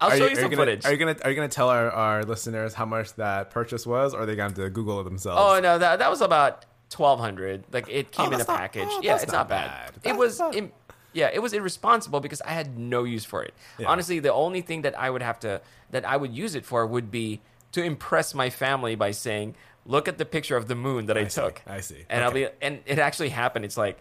[0.00, 0.84] I'll Are show you, you some gonna, footage.
[0.84, 4.12] Are you gonna Are you gonna tell our, our listeners how much that purchase was,
[4.14, 5.40] or are they gonna have to Google it themselves?
[5.42, 7.64] Oh no, that that was about twelve hundred.
[7.72, 8.88] Like it came Oh, in a not- package.
[8.90, 9.92] oh, yeah, it's not not bad.
[10.02, 10.10] bad.
[10.12, 10.72] It was, not- im-
[11.12, 13.52] yeah, it was irresponsible because I had no use for it.
[13.78, 13.88] Yeah.
[13.88, 16.86] Honestly, the only thing that I would have to that I would use it for
[16.86, 17.40] would be
[17.72, 19.54] to impress my family by saying,
[19.86, 22.04] "Look at the picture of the moon that I, I see, took." I see.
[22.08, 22.24] And Okay.
[22.24, 23.64] I'll be, and it actually happened.
[23.64, 23.98] It's like.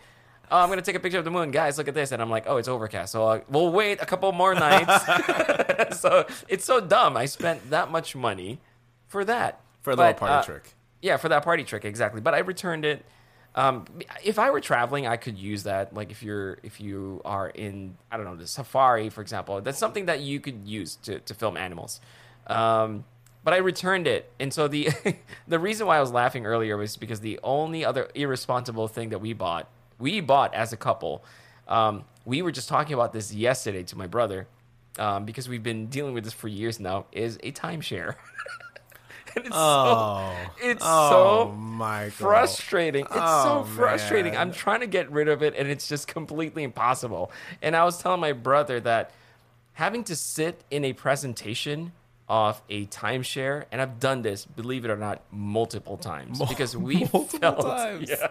[0.51, 1.77] Oh, I'm gonna take a picture of the moon, guys.
[1.79, 3.12] Look at this, and I'm like, oh, it's overcast.
[3.13, 4.93] So uh, we'll wait a couple more nights.
[5.99, 7.17] so it's so dumb.
[7.17, 8.60] I spent that much money
[9.08, 10.75] for that for a little But, party uh, trick.
[11.03, 12.21] Yeah, for that party trick, exactly.
[12.21, 13.05] But I returned it.
[13.55, 13.85] Um,
[14.23, 15.93] if I were traveling, I could use that.
[15.93, 19.77] Like if you're if you are in I don't know the safari, for example, that's
[19.77, 21.99] something that you could use to, to film animals.
[22.47, 23.03] Um,
[23.43, 24.89] but I returned it, and so the
[25.47, 29.19] the reason why I was laughing earlier was because the only other irresponsible thing that
[29.19, 29.67] we bought,
[29.99, 31.25] we bought as a couple.
[31.67, 34.47] Um, we were just talking about this yesterday to my brother,
[34.97, 37.07] um, because we've been dealing with this for years now.
[37.11, 38.15] Is a timeshare.
[39.35, 41.09] And it's Oh, so, it's oh,
[41.49, 42.11] so Michael.
[42.11, 43.05] frustrating.
[43.05, 44.33] It's Oh, so frustrating.
[44.33, 44.41] man.
[44.41, 47.31] I'm trying to get rid of it, and it's just completely impossible.
[47.61, 49.11] And I was telling my brother that
[49.73, 51.93] having to sit in a presentation
[52.29, 56.99] of a timeshare, and I've done this, believe it or not, multiple times because we
[57.13, 58.09] multiple felt, times.
[58.09, 58.27] yeah,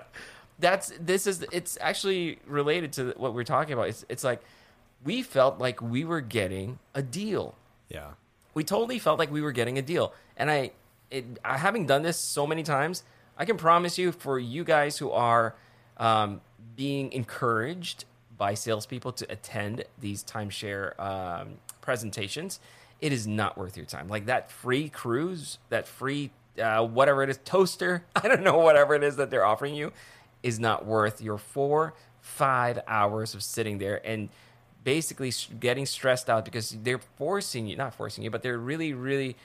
[0.59, 3.89] that's this is it's actually related to what we're talking about.
[3.89, 4.41] It's it's like
[5.05, 7.57] we felt like we were getting a deal
[7.89, 8.11] Yeah.
[8.55, 10.15] we totally felt like we were getting a deal.
[10.37, 10.71] And I,
[11.13, 13.05] it, having done this so many times,
[13.37, 15.55] I can promise you, for you guys who are
[15.99, 16.41] um,
[16.75, 18.05] being encouraged
[18.37, 22.59] by salespeople to attend these timeshare um, presentations,
[23.01, 24.09] it is not worth your time.
[24.09, 28.95] Like that free cruise, that free uh, whatever it is, toaster, I don't know, whatever
[28.95, 29.93] it is that they're offering you,
[30.43, 34.29] is not worth your four, five hours of sitting there and
[34.85, 39.37] basically getting stressed out because they're forcing you, not forcing you, but they're really, really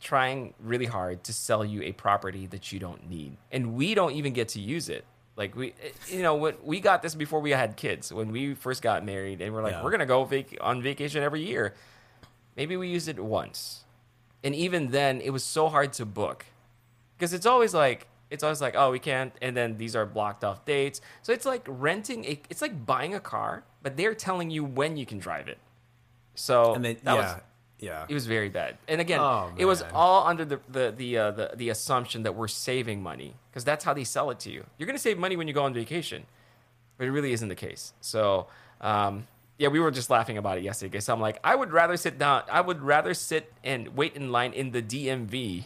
[0.00, 3.36] trying really hard to sell you a property that you don't need.
[3.50, 5.04] And we don't even get to use it.
[5.36, 8.12] Like we, eh, you know, when we got this before we had kids.
[8.12, 9.82] When we first got married, and we're like, Yeah.
[9.84, 11.74] we're gonna go vac- on vacation every year.
[12.56, 13.84] Maybe we used it once,
[14.42, 16.46] and even then, it was so hard to book
[17.18, 20.42] because it's always like it's always like oh we can't, and then these are blocked
[20.42, 21.00] off dates.
[21.22, 24.96] So it's like renting a, it's like buying a car, but they're telling you when
[24.96, 25.58] you can drive it.
[26.34, 27.42] So And then that yeah, was
[27.78, 28.06] yeah.
[28.08, 28.78] it was very bad.
[28.88, 32.34] And again, Oh, it was all under the the the, uh, the the assumption that
[32.34, 34.64] we're saving money because that's how they sell it to you.
[34.78, 36.24] You're going to save money when you go on vacation,
[36.98, 37.92] but it really isn't the case.
[38.00, 38.46] So,
[38.80, 39.26] um,
[39.58, 40.90] yeah, we were just laughing about it yesterday.
[40.90, 42.42] Because I'm like, I would rather sit down.
[42.50, 45.64] I would rather sit and wait in line in the DMV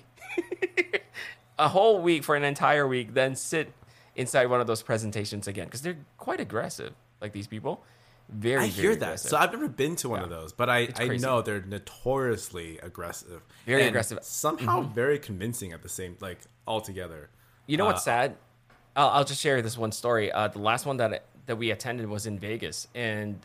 [1.59, 3.73] a whole week for an entire week than sit
[4.17, 6.93] inside one of those presentations again because they're quite aggressive.
[7.21, 7.83] Like these people,
[8.31, 8.65] very.
[8.65, 9.03] I very hear that.
[9.07, 9.31] aggressive.
[9.31, 10.25] So I've never been to one Yeah.
[10.25, 13.43] of those, but I, I know they're notoriously aggressive.
[13.67, 14.19] Very aggressive.
[14.19, 14.25] Mm-hmm.
[14.25, 17.31] Somehow very convincing at the same like altogether.
[17.67, 18.37] You know what's Uh, sad?
[18.97, 20.33] I'll, I'll just share this one story.
[20.33, 23.39] Uh, the last one that that we attended was in Vegas, and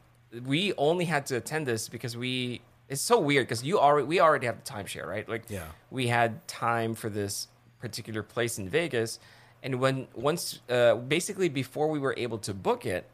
[0.45, 2.62] we only had to attend this because we.
[2.88, 5.28] It's so weird because you already we already have the timeshare, right?
[5.28, 5.63] Like, Yeah.
[5.89, 7.48] we had time for this
[7.80, 9.19] particular place in Vegas,
[9.63, 13.06] and when once uh, basically before we were able to book it,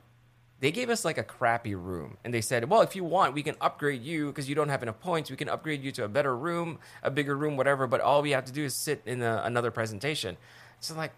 [0.62, 3.43] they gave us like a crappy room and they said well if you want we
[3.43, 6.08] can upgrade you because you don't have enough points we can upgrade you to a
[6.08, 9.21] better room a bigger room whatever but all we have to do is sit in
[9.21, 10.38] a, another presentation
[10.80, 11.12] so like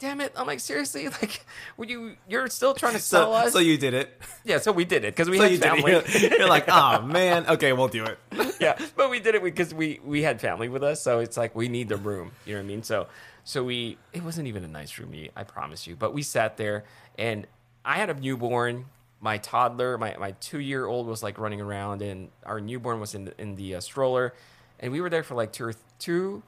[0.00, 1.44] damn it i'm like seriously like
[1.76, 4.20] would you you're still trying to sell So, us so you did it.
[4.44, 5.92] yeah so we did it because we So had you family.
[5.92, 6.06] You're,
[6.38, 8.18] you're like, oh man, okay, we'll do it.
[8.60, 11.54] yeah, but we did it because we we had family with us, so it's like
[11.54, 12.32] we need the room.
[12.46, 12.82] You know what I mean?
[12.82, 13.06] So
[13.44, 15.96] so we it wasn't even a nice room, I promise you.
[15.96, 16.84] But we sat there,
[17.18, 17.46] and
[17.84, 18.86] I had a newborn.
[19.20, 23.14] My toddler, my, my two year old was like running around, and our newborn was
[23.14, 24.34] in the, in the uh, stroller,
[24.78, 26.42] and we were there for like two or two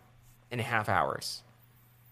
[0.50, 1.42] and a half hours.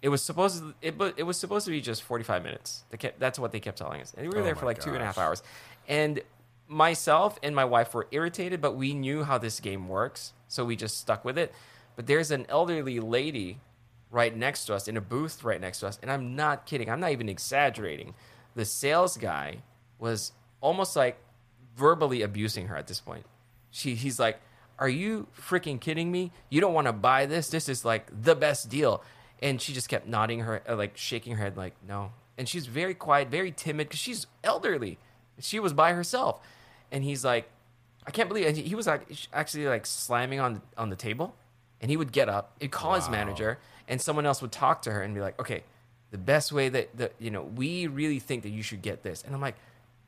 [0.03, 2.85] It was supposed to, it, it was supposed to be just 45 minutes.
[2.91, 4.15] They kept, that's what they kept telling us.
[4.17, 5.43] And we were Oh there for like two and a half hours.
[5.89, 6.21] And
[6.69, 10.33] myself and my wife were irritated, but we knew how this game works.
[10.49, 11.53] So we just stuck with it.
[11.97, 13.59] But there's an elderly lady
[14.11, 15.99] right next to us in a booth right next to us.
[16.01, 16.89] And I'm not kidding.
[16.89, 18.15] I'm not even exaggerating.
[18.55, 19.59] The sales guy
[19.99, 21.19] was almost like
[21.77, 23.25] verbally abusing her at this point.
[23.71, 24.41] She, he's like,
[24.79, 26.33] Are you freaking kidding me?
[26.49, 27.49] You don't want to buy this?
[27.49, 29.03] This is like the best deal.
[29.43, 32.13] And she just kept nodding her, uh, like shaking her head, like, No.
[32.37, 34.99] And she's very quiet, very timid because she's elderly.
[35.39, 36.41] She was by herself.
[36.91, 37.49] And he's like,
[38.07, 38.49] I can't believe it.
[38.49, 41.37] And he was like actually like slamming on on the table,
[41.81, 44.91] and he would get up, he'd call his manager, and someone else would talk to
[44.91, 45.63] her and be like, "Okay,
[46.11, 49.23] the best way that that you know we really think that you should get this,"
[49.23, 49.57] and I'm like,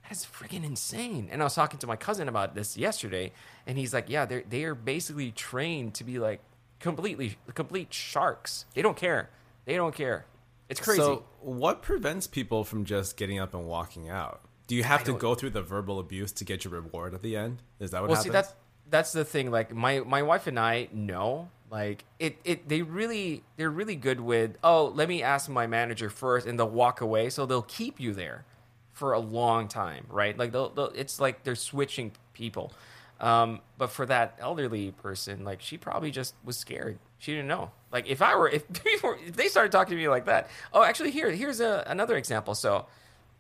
[0.03, 1.29] That's freaking insane.
[1.31, 3.33] And I was talking to my cousin about this yesterday,
[3.67, 6.41] and he's like, "Yeah, they're they are basically trained to be like
[6.83, 8.67] completely complete sharks.
[8.75, 9.31] They don't care.
[9.65, 10.27] They don't care.
[10.69, 11.01] It's crazy.
[11.01, 14.41] So, what prevents people from just getting up and walking out?
[14.67, 17.37] Do you have to go through the verbal abuse to get your reward at the
[17.37, 17.62] end?
[17.79, 18.27] Is that what happens?
[18.27, 18.49] well, happens?
[18.49, 18.55] see, that's
[18.88, 19.51] that's the thing.
[19.51, 24.20] Like my my wife and I know, like it it they really they're really good
[24.20, 24.58] with.
[24.62, 27.30] Oh, let me ask my manager first, and they'll walk away.
[27.30, 28.44] So they'll keep you there
[28.92, 30.37] for a long time, right?
[30.37, 32.74] Like they'll, they'll it's like they're switching people.
[33.20, 36.98] Um, but for that elderly person, like she probably just was scared.
[37.18, 37.70] She didn't know.
[37.90, 40.50] Like if I were if if they started talking to me like that.
[40.74, 42.54] Oh, actually, here here's a, another example.
[42.54, 42.87] So.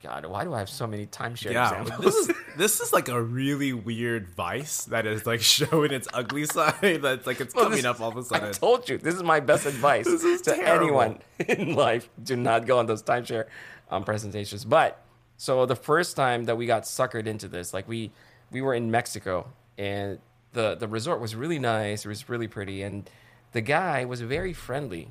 [0.02, 2.04] God, why do I have so many timeshare yeah, examples?
[2.04, 6.44] this is this is like a really weird vice that is like showing its ugly
[6.56, 7.00] side.
[7.02, 8.48] That's like it's Well, coming this- up all of a sudden.
[8.48, 10.84] I told you, this is my best advice to terrible.
[10.86, 12.08] anyone in life.
[12.22, 13.46] Do not go on those timeshare
[13.90, 14.64] um, presentations.
[14.64, 15.00] But
[15.36, 18.10] so the first time that we got suckered into this, like we
[18.50, 19.46] we were in Mexico
[19.78, 20.18] and
[20.52, 22.04] the the resort was really nice.
[22.04, 23.08] It was really pretty, and
[23.52, 25.08] the guy was very friendly.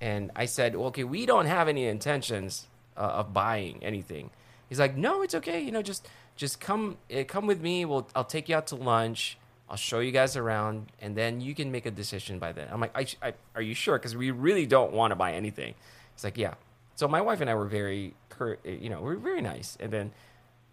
[0.00, 4.30] And I said, well, okay, we don't have any intentions uh, of buying anything.
[4.68, 5.60] He's like, no, it's okay.
[5.60, 7.84] You know, just just come uh, come with me.
[7.84, 9.38] We'll I'll take you out to lunch.
[9.68, 12.68] I'll show you guys around, and then you can make a decision by then.
[12.70, 13.98] I'm like, I, I, are you sure?
[13.98, 15.74] Because we really don't want to buy anything.
[16.14, 16.54] He's like, yeah.
[16.96, 19.90] So my wife and I were very, cur- you know, we are very nice, and
[19.90, 20.12] then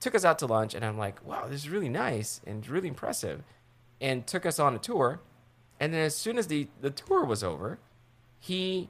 [0.01, 2.89] took us out to lunch, and I'm like, wow, this is really nice and really
[2.89, 3.43] impressive,
[4.01, 5.21] and took us on a tour.
[5.79, 7.79] And then as soon as the the tour was over,
[8.39, 8.89] he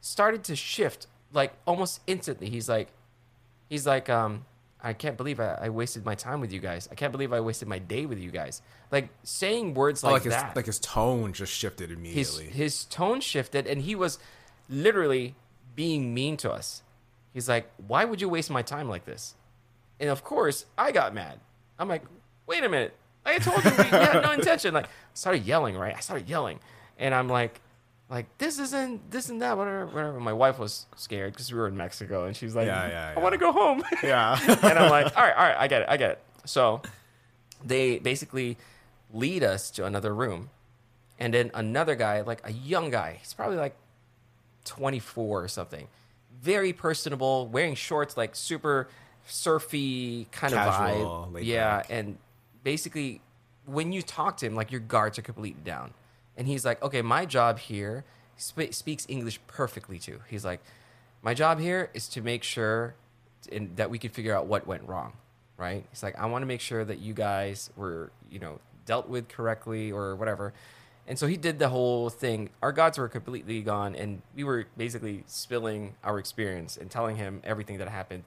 [0.00, 2.48] started to shift like almost instantly.
[2.50, 2.88] He's like,
[3.68, 4.44] he's like, um,
[4.82, 6.88] I can't believe I, I wasted my time with you guys.
[6.90, 8.62] I can't believe I wasted my day with you guys.
[8.90, 10.56] Like saying words Oh, like, like his that.
[10.56, 12.46] like his tone just shifted immediately.
[12.46, 14.18] his tone shifted, and he was
[14.68, 15.34] literally
[15.74, 16.82] being mean to us.
[17.32, 19.34] He's like, "Why would you waste my time like this?"
[20.00, 21.38] And of course, I got mad.
[21.78, 22.02] I'm like,
[22.46, 22.94] "Wait a minute!
[23.24, 25.76] I told you we had no intention." Like, I started yelling.
[25.76, 25.94] Right?
[25.96, 26.58] I started yelling,
[26.98, 27.60] and I'm like,
[28.12, 31.66] "Like this isn't this and that whatever whatever." My wife was scared because we were
[31.66, 34.38] in Mexico, and she's like, Yeah, yeah, "I want to go home." yeah.
[34.62, 36.22] and I'm like, all right, all right, I get it, I get it.
[36.44, 36.82] So
[37.64, 38.58] they basically
[39.12, 40.50] lead us to another room,
[41.18, 43.76] and then another guy, like a young guy, he's probably like
[44.66, 45.88] 24 or something,
[46.40, 48.88] very personable, wearing shorts, like super
[49.26, 51.44] surfy kind Casual, of vibe.
[51.44, 51.86] Yeah, back.
[51.90, 52.18] and
[52.64, 53.20] basically,
[53.66, 55.92] when you talk to him, like your guards are completely down,
[56.36, 58.04] and he's like, okay, my job here
[58.36, 60.20] sp- speaks English perfectly too.
[60.28, 60.60] He's like,
[61.22, 62.94] my job here is to make sure
[63.50, 65.14] and that we could figure out what went wrong,
[65.56, 65.84] right?
[65.90, 69.28] He's like, I want to make sure that you guys were, you know, dealt with
[69.28, 70.52] correctly or whatever.
[71.06, 72.50] And so he did the whole thing.
[72.62, 77.40] Our gods were completely gone, and we were basically spilling our experience and telling him
[77.42, 78.22] everything that happened,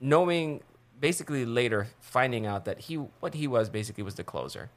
[0.00, 0.60] knowing
[1.00, 4.70] basically later finding out that he what he was basically was the closer.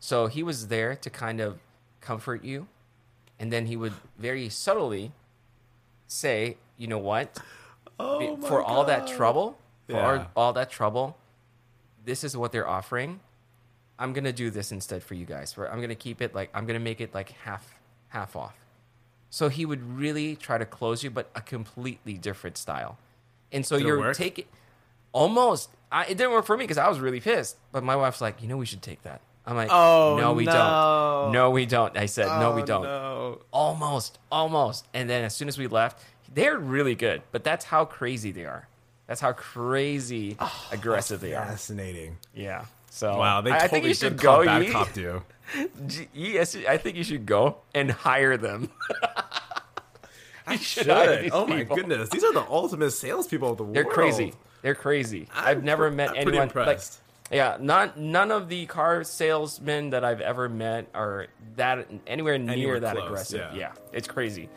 [0.00, 1.60] So he was there to kind of
[2.00, 2.66] comfort you,
[3.38, 5.12] and then he would very subtly
[6.06, 7.38] say, "You know what?
[7.98, 10.26] Oh for all that trouble, for Yeah.
[10.34, 11.18] all, all that trouble,
[12.04, 13.20] this is what they're offering.
[13.98, 15.54] I'm gonna do this instead for you guys.
[15.58, 18.54] I'm gonna keep it like I'm gonna make it like half half off.
[19.28, 22.96] So he would really try to close you, but a completely different style.
[23.52, 24.46] And so Did you're taking
[25.12, 25.70] almost.
[25.92, 27.56] I, it didn't work for me because I was really pissed.
[27.72, 29.20] But my wife's like, you know, we should take that.
[29.50, 30.52] I'm like, Oh, no, we no.
[30.52, 31.32] don't.
[31.32, 31.96] No, we don't.
[31.96, 33.38] I said, no, we Oh, don't No.
[33.52, 37.84] almost almost and then as soon as we left they're really good but that's how
[37.84, 38.68] crazy they are
[39.08, 42.16] that's how crazy oh, aggressive they are Fascinating.
[42.34, 44.70] yeah so Wow, they I, I totally think you should go bad Yi.
[44.70, 45.22] cop do.
[46.14, 48.70] Yes i think you should go and hire them
[50.46, 51.24] I should should.
[51.24, 51.76] these Oh my people.
[51.76, 53.74] goodness, these are the ultimate salespeople of the world.
[53.76, 54.32] they're crazy
[54.62, 57.00] they're crazy i have I'm never pre- met I'm pretty anyone like impressed.
[57.30, 62.52] Yeah, not none of the car salesmen that I've ever met are that anywhere near
[62.52, 63.40] Anywhere that close, aggressive.
[63.54, 63.58] yeah.
[63.58, 63.72] Yeah.
[63.92, 64.48] it's crazy.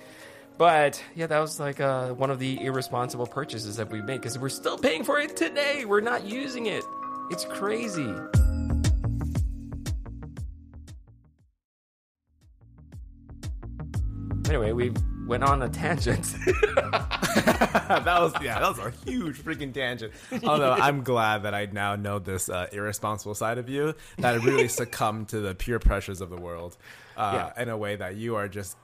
[0.57, 4.38] But yeah, that was like uh, one of the irresponsible purchases that we made because
[4.38, 5.86] we're still paying for it today.
[5.86, 6.84] We're not using it.
[7.32, 8.13] It's crazy.
[14.49, 14.91] Anyway, we
[15.26, 16.24] went on a tangent.
[17.36, 20.13] that was yeah, that was a huge freaking tangent.
[20.43, 24.67] Although I'm glad that I now know this uh, irresponsible side of you that really
[24.67, 26.78] succumbed to the pure pressures of the world
[27.17, 27.61] uh, Yeah.
[27.63, 28.78] in a way that you are just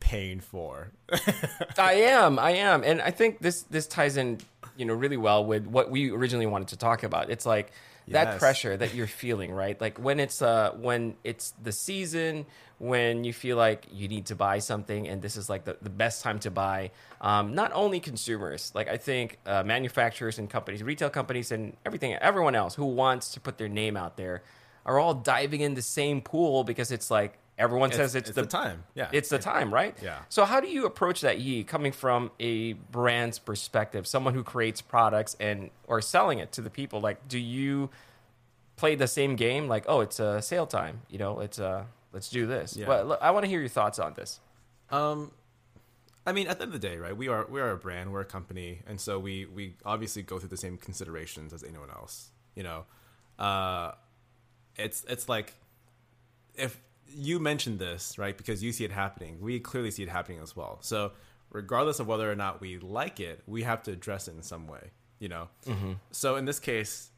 [0.00, 0.90] paying for.
[1.78, 4.38] I am, I am, and I think this this ties in,
[4.76, 7.30] you know, really well with what we originally wanted to talk about.
[7.30, 7.72] It's like
[8.08, 8.38] that Yes.
[8.40, 9.80] pressure that you're feeling, right?
[9.80, 12.46] Like when it's uh when it's the season,
[12.82, 15.88] when you feel like you need to buy something, and this is like the, the
[15.88, 16.90] best time to buy.
[17.20, 22.14] Um, not only consumers, like I think uh, manufacturers and companies, retail companies, and everything,
[22.14, 24.42] everyone else who wants to put their name out there,
[24.84, 28.46] are all diving in the same pool because it's like everyone says it's, it's the
[28.46, 28.82] time.
[28.96, 29.10] Yeah.
[29.12, 29.96] it's the time, right?
[30.02, 30.18] Yeah.
[30.28, 34.80] So how do you approach that Yi coming from a brand's perspective, someone who creates
[34.80, 37.00] products and or selling it to the people?
[37.00, 37.90] Like, do you
[38.74, 39.68] play the same game?
[39.68, 42.76] Like, oh, it's a sale time, you know, it's uh let's do this.
[42.76, 42.86] Yeah.
[42.86, 44.40] But look, I want to hear your thoughts on this.
[44.90, 45.32] Um,
[46.26, 47.16] I mean, at the end of the day, right?
[47.16, 50.38] We are we are a brand, we're a company, and so we we obviously go
[50.38, 52.30] through the same considerations as anyone else.
[52.54, 52.84] You know,
[53.38, 53.92] uh,
[54.76, 55.54] it's it's like
[56.54, 58.36] if you mentioned this, right?
[58.36, 60.78] Because you see it happening, we clearly see it happening as well.
[60.80, 61.12] So
[61.50, 64.66] regardless of whether or not we like it, we have to address it in some
[64.68, 64.90] way.
[65.18, 65.48] You know,
[66.10, 67.08] so in this case.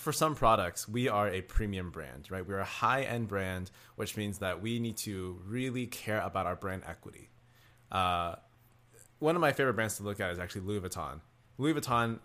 [0.00, 2.46] For some products, we are a premium brand, right?
[2.46, 6.56] We're a high end brand, which means that we need to really care about our
[6.56, 7.28] brand equity.
[7.92, 8.36] Uh,
[9.18, 11.20] one of my favorite brands to look at is actually Louis Vuitton.
[11.58, 12.18] Louis Vuitton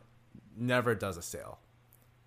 [0.56, 1.60] never does a sale.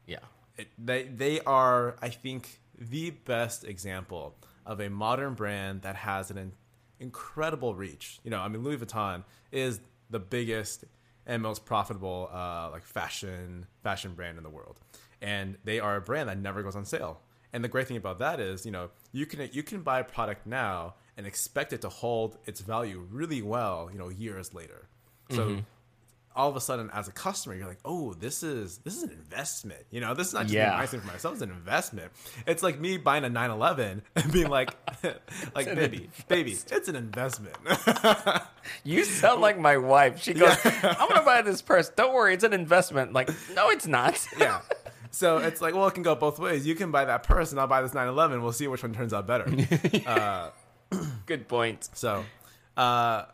[0.07, 0.19] Yeah.
[0.59, 4.35] It, they they are, I think, the best example
[4.67, 6.53] of a modern brand that has an in-
[7.01, 8.21] incredible reach.
[8.23, 9.81] You know, I mean, Louis Vuitton is
[10.11, 10.85] the biggest
[11.27, 14.79] and most profitable uh, like fashion fashion brand in the world,
[15.21, 17.21] and they are a brand that never goes on sale.
[17.53, 20.05] And the great thing about that is, you know, you can you can buy a
[20.05, 24.89] product now and expect it to hold its value really well, you know, years later.
[25.31, 25.61] So mm-hmm.
[26.37, 29.11] all of a sudden as a customer you're like oh this is this is an
[29.11, 30.71] investment you know this is not just Yeah.
[30.71, 32.11] being nice thing for myself it's an investment
[32.47, 34.75] it's like me buying a 911 and being like
[35.55, 37.57] like baby baby it's an investment
[38.85, 40.23] You sound like my wife.
[40.23, 41.89] She goes, I'm gonna buy this purse.
[41.91, 43.13] Don't worry, it's an investment.
[43.13, 44.27] Like, no, it's not.
[44.39, 44.61] yeah
[45.11, 47.61] so it's like well it can go both ways you can buy that purse and
[47.61, 49.45] i'll buy this 911 we'll see which one turns out better
[51.27, 51.89] Good point.
[51.93, 52.25] So,
[52.77, 53.25] uh,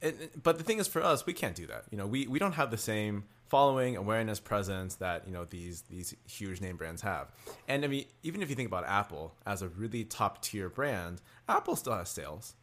[0.00, 1.84] it, but the thing is, for us, we can't do that.
[1.90, 5.82] You know, we, we don't have the same following, awareness, presence that you know these
[5.82, 7.30] these huge name brands have.
[7.68, 11.20] And I mean, even if you think about Apple as a really top tier brand,
[11.48, 12.54] Apple still has sales,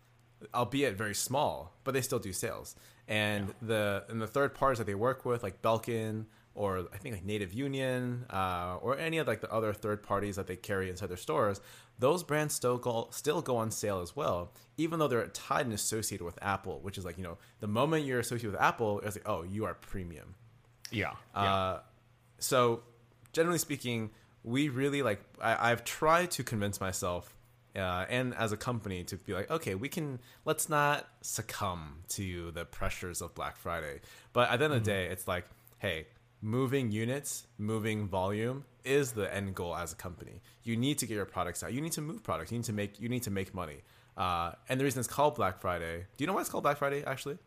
[0.54, 2.76] albeit very small, but they still do sales.
[3.08, 6.26] And the and the third parties that they work with, like Belkin
[6.60, 10.36] or I think like Native Union, uh, or any of like the other third parties
[10.36, 11.62] that they carry inside their stores,
[12.00, 15.74] those brands still go still go on sale as well, even though they're tied and
[15.74, 19.16] associated with Apple, which is like you know the moment you're associated with Apple, it's
[19.16, 20.36] like oh you are premium.
[20.92, 21.14] Yeah.
[21.34, 21.80] Uh,
[22.40, 22.84] so
[23.32, 24.10] generally speaking,
[24.44, 27.34] we really like I, I've tried to convince myself
[27.74, 32.52] uh, and as a company to be like, okay, we can let's not succumb to
[32.52, 34.02] the pressures of Black Friday.
[34.34, 35.46] But at the end of the day, it's like,
[35.78, 36.08] hey,
[36.42, 40.42] moving units, moving volume is the end goal as a company.
[40.64, 41.74] You need to get your products out.
[41.74, 42.52] You need to move products.
[42.52, 43.82] You need to make you need to make money.
[44.18, 46.06] Uh, and the reason it's called Black Friday.
[46.18, 47.04] Do you know why it's called Black Friday?
[47.06, 47.38] Actually,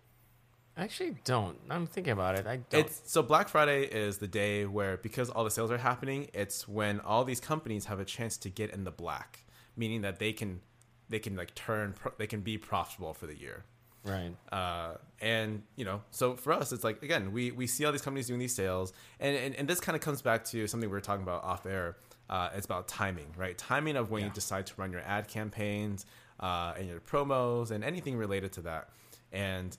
[0.76, 1.58] I actually don't.
[1.68, 2.46] I'm thinking about it.
[2.46, 2.80] I don't.
[2.80, 6.66] it's so Black Friday is the day where because all the sales are happening, it's
[6.66, 9.44] when all these companies have a chance to get in the black,
[9.76, 10.60] meaning that they can
[11.08, 13.64] they can like turn pro- they can be profitable for the year.
[14.04, 14.34] Right.
[14.50, 18.02] Uh, and you know, so for us, it's like again, we we see all these
[18.02, 20.94] companies doing these sales, and and, and this kind of comes back to something we
[20.94, 21.96] were talking about off air.
[22.30, 23.56] Uh, it's about timing, right?
[23.58, 26.06] Timing of when you decide to run your ad campaigns
[26.40, 28.88] uh, and your promos and anything related to that.
[29.32, 29.76] And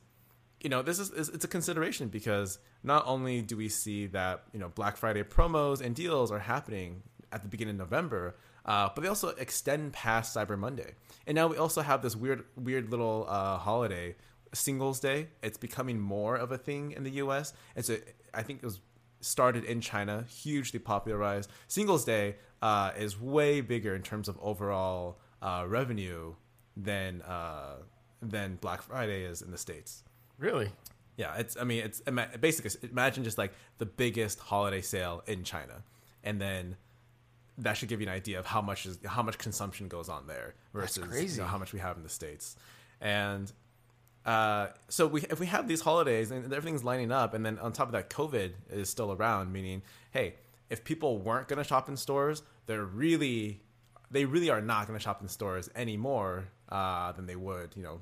[0.62, 4.44] you know, this is is- it's a consideration because not only do we see that
[4.54, 8.90] you know Black Friday promos and deals are happening at the beginning of November, uh,
[8.94, 10.96] but they also extend past Cyber Monday,
[11.28, 14.16] and now we also have this weird weird little uh, holiday,
[14.54, 15.28] Singles Day.
[15.42, 17.54] It's becoming more of a thing in the U.S.
[17.76, 17.92] It's
[18.34, 18.80] I think it was
[19.22, 21.50] started in China, hugely popularized.
[21.68, 26.36] Singles Day uh, is way bigger in terms of overall uh, revenue
[26.78, 27.76] than uh,
[28.22, 30.04] than Black Friday is in the states.
[30.38, 30.72] Really?
[31.18, 31.58] Yeah, it's.
[31.58, 32.02] I mean, it's
[32.40, 35.84] basically imagine just like the biggest holiday sale in China,
[36.24, 36.78] and then
[37.60, 40.28] that should give you an idea of how much is how much consumption goes on
[40.28, 42.56] there versus you know, how much we have in the states.
[43.00, 43.52] And
[44.26, 47.74] uh, so we if we have these holidays and everything's lining up, and then on
[47.74, 49.82] top of that, COVID is still around, meaning
[50.12, 50.36] hey,
[50.70, 53.62] if people weren't going to shop in stores, they're really
[54.12, 57.84] they really are not going to shop in stores anymore uh, than they would, you
[57.84, 58.00] know,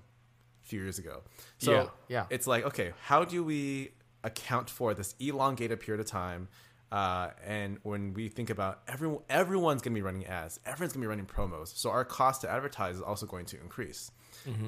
[0.64, 1.22] a few years ago.
[1.58, 2.26] So Yeah, yeah.
[2.30, 3.92] it's like, okay, how do we
[4.24, 6.50] account for this elongated period of time?
[6.92, 11.02] Uh, and when we think about everyone, everyone's going to be running ads, everyone's going
[11.02, 11.76] to be running promos.
[11.76, 14.12] So our cost to advertise is also going to increase.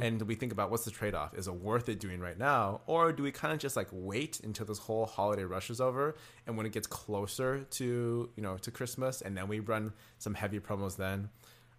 [0.04, 1.34] And we think about what's the trade off?
[1.34, 4.40] Is it worth it doing right now, or do we kind of just like wait
[4.42, 6.16] until this whole holiday rush is over,
[6.46, 10.34] and when it gets closer to you know to Christmas, and then we run some
[10.36, 11.30] heavy promos then.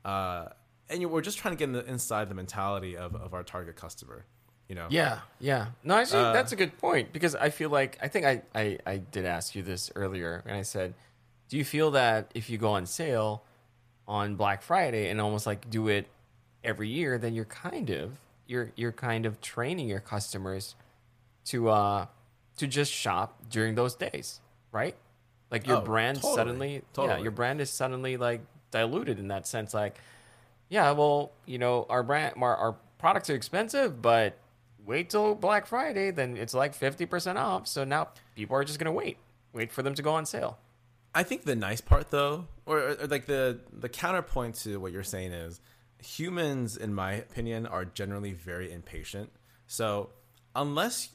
[0.04, 0.46] Uh,
[0.90, 3.42] and you, we're just trying to get in the, inside the mentality of, of our
[3.42, 4.26] target customer,
[4.68, 4.86] you know.
[4.90, 5.66] Yeah, yeah.
[5.82, 8.78] No, actually, Uh, that's a good point because I feel like I think I, I
[8.86, 10.94] I did ask you this earlier, and I said,
[11.48, 13.42] do you feel that if you go on sale
[14.06, 16.06] on Black Friday and almost like do it
[16.62, 20.74] every year, then you're kind of you're you're kind of training your customers
[21.46, 22.06] to uh
[22.56, 24.40] to just shop during those days,
[24.72, 24.94] right?
[25.50, 28.40] Like your Oh, brand totally, suddenly, yeah, your brand is suddenly like
[28.70, 29.74] diluted in that sense.
[29.74, 29.98] Like,
[30.68, 34.36] yeah, well, you know, our brand, our, our products are expensive, but
[34.84, 37.66] wait till Black Friday, then it's like fifty percent off.
[37.66, 39.16] So now people are just gonna wait,
[39.52, 40.58] wait for them to go on sale.
[41.14, 45.04] I think the nice part, though, or, or like the the counterpoint to what you're
[45.04, 45.60] saying is,
[46.02, 49.30] humans, in my opinion, are generally very impatient.
[49.66, 50.10] So
[50.56, 51.10] unless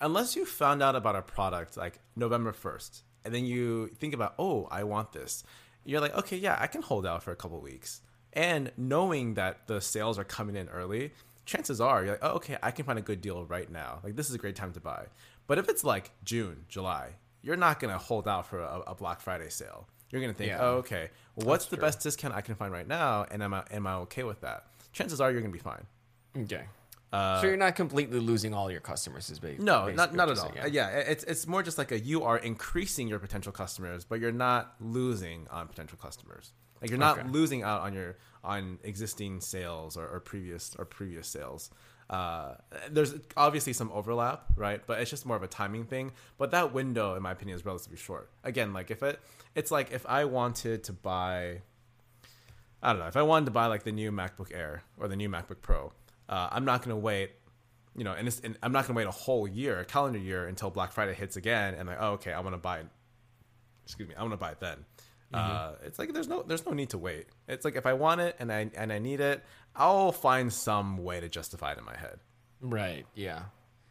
[0.00, 4.34] unless you found out about a product like November first, and then you think about,
[4.38, 5.42] oh, I want this,
[5.84, 8.02] you're like, okay, yeah, I can hold out for a couple weeks,
[8.34, 11.12] and knowing that the sales are coming in early.
[11.48, 14.00] Chances are you're like, oh, okay, I can find a good deal right now.
[14.04, 15.06] Like this is a great time to buy.
[15.46, 19.20] But if it's like June, July, you're not gonna hold out for a, a Black
[19.22, 19.88] Friday sale.
[20.10, 20.58] You're gonna think, Yeah.
[20.60, 21.86] oh, okay, what's the true.
[21.86, 24.66] best discount I can find right now, and am I am I okay with that?
[24.92, 25.86] Chances are you're gonna be fine.
[26.36, 26.64] Okay.
[27.12, 30.38] so you're not completely losing all your customers, is basically Uh, No, not not at
[30.38, 30.52] all.
[30.54, 34.04] you're Uh, Yeah, it's it's more just like a you are increasing your potential customers,
[34.04, 36.52] but you're not losing on potential customers.
[36.82, 37.28] Like you're not Okay.
[37.28, 38.16] losing out on your
[38.48, 41.70] on existing sales or, or previous or previous sales.
[42.08, 42.54] Uh,
[42.90, 44.80] there's obviously some overlap, right?
[44.86, 46.12] But it's just more of a timing thing.
[46.38, 48.30] But that window, in my opinion, is relatively short.
[48.42, 49.20] Again, like if it,
[49.54, 51.60] it's like if I wanted to buy,
[52.82, 55.16] I don't know, if I wanted to buy like the new MacBook Air or the
[55.16, 55.92] new MacBook Pro,
[56.30, 57.32] uh, I'm not going to wait
[57.96, 60.46] you know, and, and I'm not going to wait a whole year, a calendar year,
[60.46, 62.82] until Black Friday hits again, and like, oh, okay, I want to buy.
[63.84, 64.84] Excuse me, I want to buy it then.
[65.32, 67.26] Uh, it's like there's no there's no need to wait.
[67.48, 69.44] It's like if I want it and I and I need it,
[69.76, 72.18] I'll find some way to justify it in my head.
[72.60, 73.06] Right.
[73.14, 73.42] Yeah.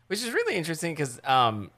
[0.08, 1.72] Which is really interesting because um,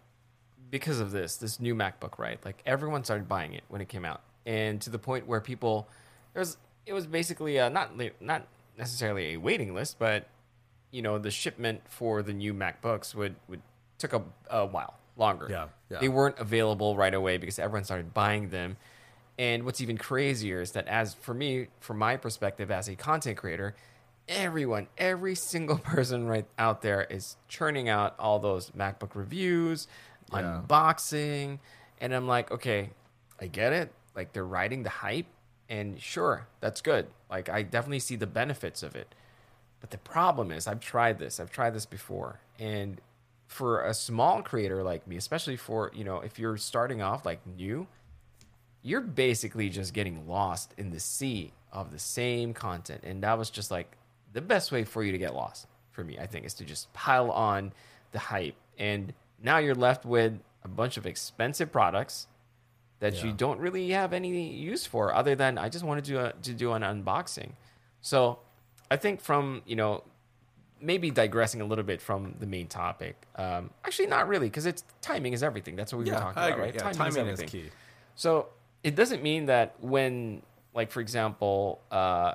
[0.69, 2.43] because of this, this new MacBook, right?
[2.45, 5.89] Like everyone started buying it when it came out, and to the point where people
[6.33, 8.47] there was it was basically uh, not not
[8.77, 10.27] necessarily a waiting list, but
[10.91, 13.61] you know the shipment for the new MacBooks would would
[13.97, 15.47] took a, a while longer.
[15.49, 15.99] Yeah, yeah.
[15.99, 18.77] They weren't available right away because everyone started buying them.
[19.39, 23.37] And what's even crazier is that, as for me, from my perspective as a content
[23.37, 23.73] creator,
[24.27, 29.87] everyone, every single person right out there is churning out all those MacBook reviews,
[30.31, 30.61] Yeah.
[30.67, 31.59] unboxing,
[32.01, 32.89] and I'm like, okay,
[33.41, 33.93] I get it.
[34.13, 35.27] Like they're riding the hype,
[35.69, 37.07] and sure, that's good.
[37.29, 39.15] Like I definitely see the benefits of it.
[39.79, 41.39] But the problem is, I've tried this.
[41.39, 42.99] I've tried this before, and
[43.47, 47.39] for a small creator like me, especially for you know, if you're starting off like
[47.47, 47.87] new,
[48.81, 53.49] you're basically just getting lost in the sea of the same content, and that was
[53.49, 53.97] just like
[54.33, 55.67] the best way for you to get lost.
[55.91, 57.73] For me, I think is to just pile on
[58.11, 62.27] the hype, and now you're left with a bunch of expensive products
[62.99, 66.31] that you don't really have any use for other than I just wanted to uh,
[66.43, 67.51] to do an unboxing.
[68.01, 68.39] So
[68.91, 70.03] I think from you know
[70.81, 73.15] maybe digressing a little bit from the main topic.
[73.35, 75.75] Um, actually, not really because it's timing is everything.
[75.75, 76.73] That's what we were talking about, right?
[76.73, 77.69] Yeah, timing, timing is is key.
[78.15, 78.47] So
[78.83, 80.41] it doesn't mean that when,
[80.73, 82.33] like for example, uh,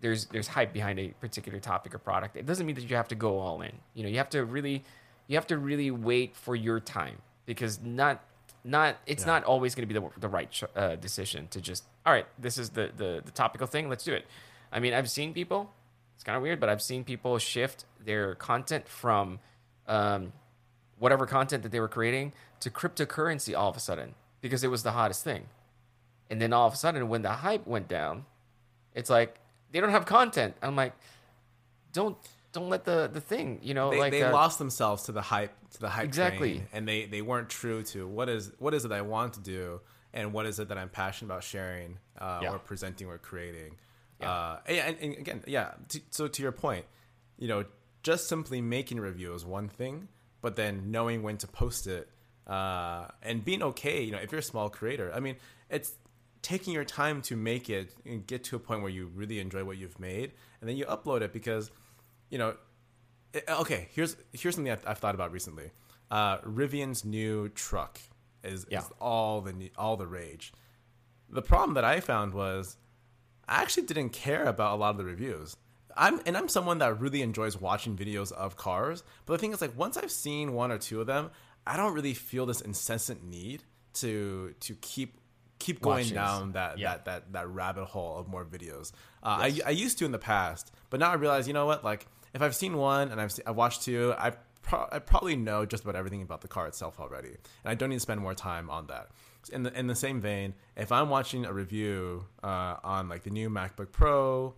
[0.00, 2.36] there's there's hype behind a particular topic or product.
[2.36, 3.72] It doesn't mean that you have to go all in.
[3.94, 4.84] You know, you have to really,
[5.28, 8.22] you have to really wait for your time because not
[8.64, 9.32] not it's Yeah.
[9.32, 12.26] not always going to be the, the right uh, decision to just all right.
[12.38, 13.88] This is the, the the topical thing.
[13.88, 14.26] Let's do it.
[14.72, 15.72] I mean, I've seen people.
[16.16, 19.38] It's kind of weird, but I've seen people shift their content from
[19.86, 20.32] um,
[20.98, 24.82] whatever content that they were creating to cryptocurrency all of a sudden because it was
[24.82, 25.46] the hottest thing.
[26.34, 28.24] And then all of a sudden, when the hype went down,
[28.92, 29.38] it's like
[29.70, 30.56] they don't have content.
[30.60, 30.92] I'm like,
[31.92, 32.16] don't
[32.50, 35.22] don't let the the thing, you know, They, like they uh, lost themselves to the
[35.22, 36.54] hype to the hype Exactly.
[36.54, 39.40] train, and they they weren't true to what is what is it I want to
[39.40, 39.80] do
[40.12, 42.50] and what is it that I'm passionate about sharing uh, Yeah.
[42.54, 43.76] or presenting or creating.
[44.20, 44.32] Yeah.
[44.32, 45.74] Uh, and, and again, yeah.
[45.90, 46.84] To, so to your point,
[47.38, 47.64] you know,
[48.02, 50.08] just simply making a review is one thing,
[50.40, 52.08] but then knowing when to post it
[52.48, 54.02] uh, and being okay.
[54.02, 55.36] You know, if you're a small creator, I mean,
[55.70, 55.92] it's
[56.44, 59.64] taking your time to make it and get to a point where you really enjoy
[59.64, 61.72] what you've made, and then you upload it because,
[62.30, 62.54] you know,
[63.32, 63.88] it- okay.
[63.92, 65.72] Here's here's something I've, I've thought about recently.
[66.10, 67.98] Uh, Rivian's new truck
[68.44, 68.80] is, Yeah.
[68.80, 70.52] is all the all the rage.
[71.28, 72.76] The problem that I found was
[73.48, 75.56] I actually didn't care about a lot of the reviews.
[75.96, 79.02] I'm and I'm someone that really enjoys watching videos of cars.
[79.26, 81.30] But the thing is, like, once I've seen one or two of them,
[81.66, 83.64] I don't really feel this incessant need
[83.94, 85.18] to to keep
[85.58, 86.12] keep going Watches.
[86.12, 86.92] down that, Yeah.
[86.94, 88.92] that that that rabbit hole of more videos.
[89.22, 91.84] Uh, I I used to in the past, but now I realize, you know what?
[91.84, 94.32] Like, if I've seen one and I've se- I've watched two, I
[94.62, 97.36] pro- I probably know just about everything about the car itself already, and
[97.70, 99.10] I don't need to spend more time on that.
[99.52, 103.30] In the in the same vein, if I'm watching a review uh, on like the
[103.30, 104.54] new MacBook Pro,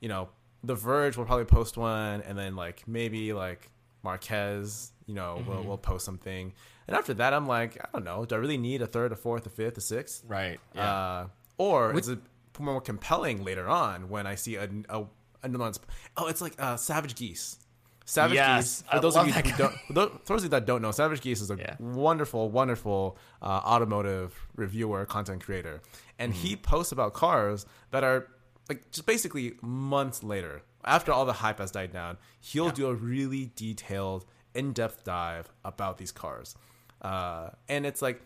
[0.00, 0.30] you know,
[0.62, 3.70] The Verge will probably post one, and then like maybe like
[4.02, 6.52] Marques, you know, we'll we'll post something,
[6.88, 9.16] and after that, I'm like, I don't know, do I really need a third, a
[9.16, 10.22] fourth, a fifth, a sixth?
[10.26, 10.58] Right.
[10.76, 11.26] Uh,
[11.58, 12.18] or is it
[12.58, 15.04] more compelling later on when I see a, a
[15.42, 15.80] another one's?
[16.16, 17.58] Oh, it's like uh, Savage Geese.
[18.06, 18.92] Savage Yes, Geese.
[18.92, 19.94] For those of you who don't, for
[20.26, 21.76] those of you that don't know, Savage Geese is a Yeah.
[21.80, 25.80] wonderful, wonderful uh, automotive reviewer, content creator,
[26.18, 26.42] and Mm-hmm.
[26.42, 28.28] he posts about cars that are
[28.68, 32.18] like just basically months later, after all the hype has died down.
[32.40, 34.24] He'll do a really detailed,
[34.54, 36.54] in-depth dive about these cars,
[37.02, 38.22] uh, and it's like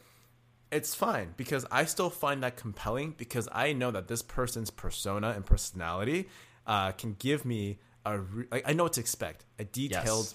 [0.70, 5.30] it's fine because I still find that compelling because I know that this person's persona
[5.30, 6.28] and personality
[6.66, 10.34] uh, can give me a re- like, I know what to expect a detailed Yes.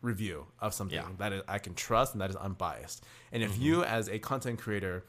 [0.00, 1.02] review of something Yeah.
[1.04, 1.16] Mm-hmm.
[1.18, 3.04] that is, I can trust and that is unbiased.
[3.32, 5.04] And if you as a content creator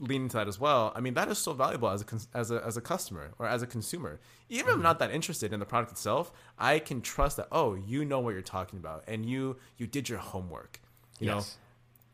[0.00, 2.64] lean into that as well, I mean that is so valuable as a as a
[2.64, 4.20] as a customer or as a consumer.
[4.48, 7.74] Even if I'm not that interested in the product itself, I can trust that oh
[7.74, 10.80] you know what you're talking about and you you did your homework.
[11.20, 11.58] You know Yes.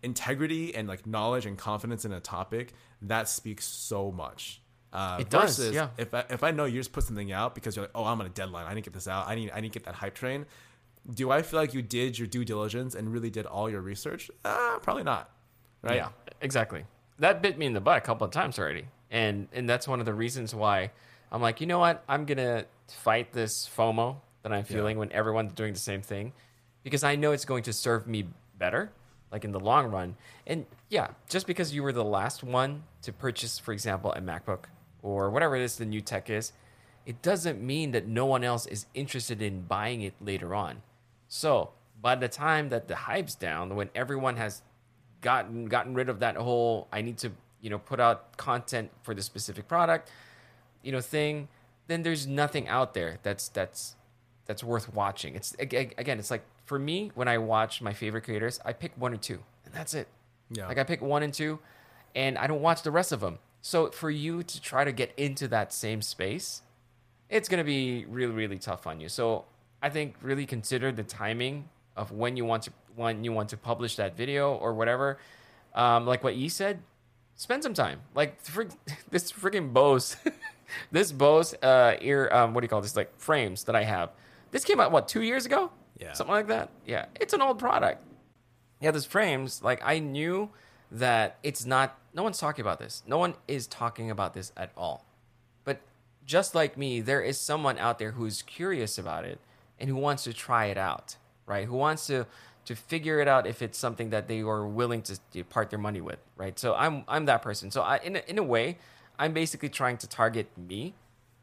[0.03, 2.73] integrity and like knowledge and confidence in a topic
[3.03, 4.61] that speaks so much.
[4.93, 5.89] Uh, It does, yeah.
[5.99, 8.21] If I, if I know you just put something out because you're like, oh, I'm
[8.21, 9.85] on a deadline, I need to get this out, I need I need to get
[9.85, 10.47] that hype train.
[11.15, 14.31] Do I feel like you did your due diligence and really did all your research?
[14.45, 15.31] Uh, probably not.
[15.83, 15.97] Right?
[15.97, 16.09] Yeah,
[16.41, 16.85] exactly.
[17.19, 20.01] That bit me in the butt a couple of times already, and and that's one
[20.01, 20.91] of the reasons why
[21.31, 25.53] I'm like, you know what, I'm gonna fight this FOMO that I'm feeling when everyone's
[25.53, 26.33] doing the same thing,
[26.83, 28.27] because I know it's going to serve me
[28.59, 28.93] better,
[29.31, 30.17] like in the long run.
[30.47, 34.65] And yeah, just because you were the last one to purchase, for example, a MacBook
[35.03, 36.53] or whatever it is the new tech is,
[37.05, 40.83] it doesn't mean that no one else is interested in buying it later on.
[41.27, 44.63] So by the time that the hype's down, when everyone has
[45.21, 49.15] gotten gotten rid of that whole I need to you know put out content for
[49.15, 50.11] the specific product,
[50.83, 51.49] you know thing,
[51.87, 53.97] then there's nothing out there that's that's
[54.47, 55.35] that's worth watching.
[55.35, 59.13] It's again, it's like for me when I watch my favorite creators, I pick one
[59.13, 60.09] or two, and that's it.
[60.51, 60.67] Yeah.
[60.67, 61.59] Like I pick one and two,
[62.15, 63.39] and I don't watch the rest of them.
[63.61, 66.63] So for you to try to get into that same space,
[67.29, 69.45] it's going to be really really tough on you so
[69.83, 73.57] i think really consider the timing of when you want to when you want to
[73.57, 75.19] publish that video or whatever.
[75.75, 76.81] Um, like what you said
[77.37, 78.01] spend some time.
[78.15, 78.77] Like frig-
[79.11, 80.17] this freaking bose
[80.93, 82.97] this bose uh ear um, what do you call this?
[82.97, 84.11] Like frames that i have.
[84.51, 85.71] This came out what two years ago?
[85.99, 86.13] Yeah.
[86.13, 86.71] something like that?
[86.87, 87.07] Yeah.
[87.21, 88.05] It's an old product.
[88.81, 90.51] Yeah, those frames, like I knew
[90.93, 93.03] that it's not no one's talking about this.
[93.07, 95.05] No one is talking about this at all.
[95.65, 95.81] But
[96.25, 99.39] just like me, there is someone out there who's curious about it
[99.79, 101.17] and who wants to try it out,
[101.49, 101.67] right?
[101.67, 102.27] Who wants to
[102.65, 106.03] to figure it out if it's something that they are willing to, part their money
[106.03, 106.59] with, right?
[106.59, 107.71] So I'm I'm that person.
[107.71, 108.79] So I in a, in a way,
[109.19, 110.95] I'm basically trying to target me.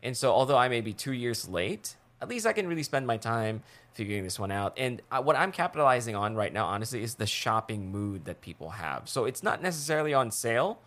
[0.04, 3.08] And so although I may be 2 years late, at least I can really spend
[3.08, 4.74] my time figuring this one out.
[4.78, 8.72] And uh, what I'm capitalizing on right now, honestly, is the shopping mood that people
[8.72, 9.10] have.
[9.10, 10.80] So it's not necessarily on sale,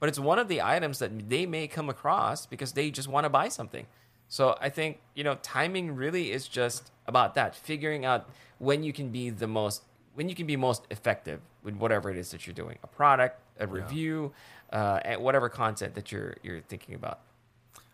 [0.00, 3.24] but it's one of the items that they may come across because they just want
[3.24, 3.86] to buy something.
[4.28, 8.92] So I think, you know, timing really is just about that, figuring out when you
[8.92, 9.82] can be the most
[10.14, 13.38] when you can be most effective with whatever it is that you're doing, a product,
[13.60, 14.32] a review,
[14.72, 17.20] uh, and whatever content that you're you're thinking about.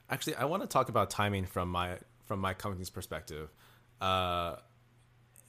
[0.09, 3.51] Actually, I want to talk about timing from my from my company's perspective.
[4.01, 4.57] Uh,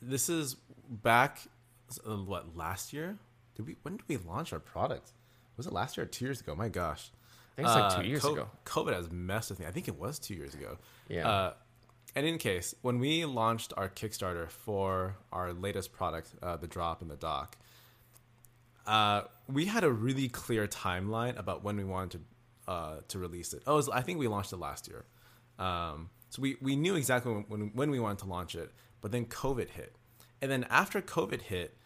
[0.01, 0.55] this is
[0.89, 1.41] back
[2.07, 3.17] uh, what last year?
[3.55, 5.11] Did we when did we launch our product?
[5.57, 6.55] Was it last year or two years ago?
[6.55, 7.11] My gosh,
[7.53, 8.49] I think it's like Uh, two years co- ago.
[8.65, 9.65] COVID has messed with me.
[9.67, 10.77] I think it was two years ago.
[11.07, 11.27] Yeah.
[11.29, 11.53] Uh,
[12.15, 17.01] and in case, when we launched our Kickstarter for our latest product, uh, the drop
[17.01, 17.57] and the dock,
[18.85, 22.11] uh, we had a really clear timeline about when we wanted
[22.65, 23.61] to uh, to release it.
[23.67, 25.05] Oh, it was, I think we launched it last year,
[25.59, 28.71] um, so we, we knew exactly when, when when we wanted to launch it.
[29.01, 29.95] But then COVID hit,
[30.41, 31.77] and then after COVID hit,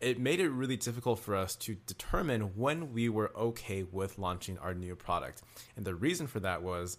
[0.00, 4.58] it made it really difficult for us to determine when we were okay with launching
[4.58, 5.42] our new product.
[5.76, 6.98] And the reason for that was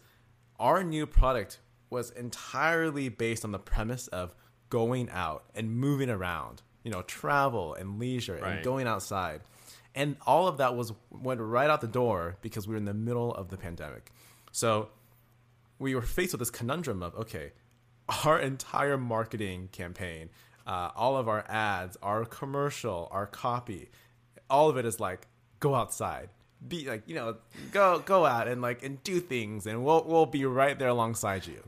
[0.59, 4.33] our new product was entirely based on the premise of
[4.69, 9.41] going out and moving around, you know, travel and leisure and going outside.
[9.95, 12.93] And all of that was went right out the door because we were in the
[12.93, 14.11] middle of the pandemic.
[14.51, 14.89] So
[15.79, 17.51] we were faced with this conundrum of okay,
[18.25, 20.29] our entire marketing campaign,
[20.67, 23.89] uh, all of our ads, our commercial, our copy,
[24.49, 25.27] all of it is like
[25.59, 26.29] go outside,
[26.67, 27.37] be like you know
[27.71, 31.47] go go out and like and do things, and we'll we'll be right there alongside
[31.47, 31.63] you.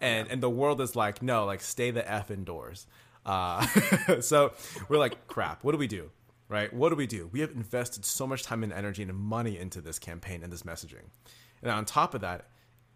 [0.00, 2.86] And and the world is like no, like stay the f indoors.
[3.26, 3.66] Uh,
[4.20, 4.52] so
[4.88, 5.62] we're like crap.
[5.62, 6.10] What do we do?
[6.48, 6.72] Right?
[6.72, 7.28] What do we do?
[7.30, 10.62] We have invested so much time and energy and money into this campaign and this
[10.62, 11.10] messaging.
[11.60, 12.46] And on top of that,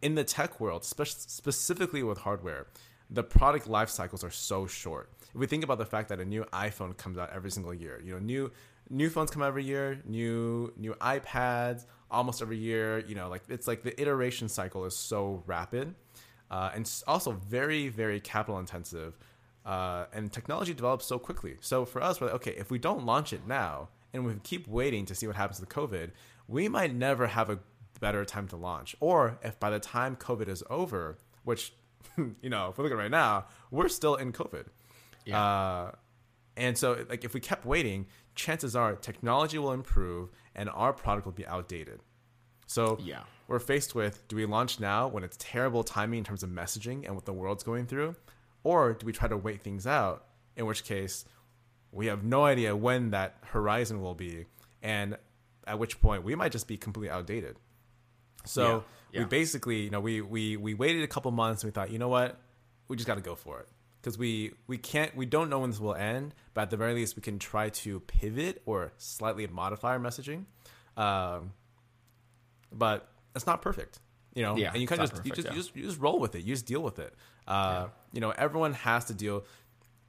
[0.01, 2.69] in the tech world, spe- specifically with hardware,
[3.13, 5.11] the product life cycles are so short.
[5.21, 8.01] If we think about the fact that a new iPhone comes out every single year,
[8.03, 8.51] you know, new
[8.89, 12.99] new phones come every year, new new iPads almost every year.
[13.01, 15.95] You know, like it's like the iteration cycle is so rapid,
[16.51, 19.19] uh, and also very very capital intensive.
[19.65, 21.57] Uh, and technology develops so quickly.
[21.61, 24.67] So for us, we're like, okay, if we don't launch it now and we keep
[24.67, 26.11] waiting to see what happens with COVID,
[26.49, 27.61] we might never have a
[28.01, 28.97] better time to launch.
[28.99, 31.73] Or if by the time COVID is over, which
[32.43, 34.67] you know, if we look at right now, we're still in COVID.
[35.25, 35.43] Yeah.
[35.43, 35.93] Uh,
[36.57, 41.27] and so, like, if we kept waiting, chances are technology will improve and our product
[41.27, 42.01] will be outdated.
[42.67, 46.43] So, yeah, we're faced with: do we launch now when it's terrible timing in terms
[46.43, 48.17] of messaging and what the world's going through,
[48.65, 50.27] or do we try to wait things out?
[50.57, 51.25] In which case,
[51.91, 54.47] we have no idea when that horizon will be,
[54.83, 55.17] and
[55.67, 57.57] at which point we might just be completely outdated.
[58.45, 61.73] So yeah, we basically, you know, we we we waited a couple months and we
[61.73, 62.39] thought, you know what,
[62.89, 63.69] we just got to go for it
[64.03, 66.95] because we we can't we don't know when this will end, but at the very
[66.95, 70.45] least we can try to pivot or slightly modify our messaging.
[70.97, 71.53] Um,
[72.73, 74.01] but it's not perfect,
[74.35, 74.57] you know.
[74.57, 75.55] Yeah, and you kind of just, perfect, you just yeah.
[75.55, 76.45] you just you just roll with it.
[76.45, 77.15] You just deal with it.
[77.47, 77.89] Uh, yeah.
[78.13, 79.45] You know, everyone has to deal.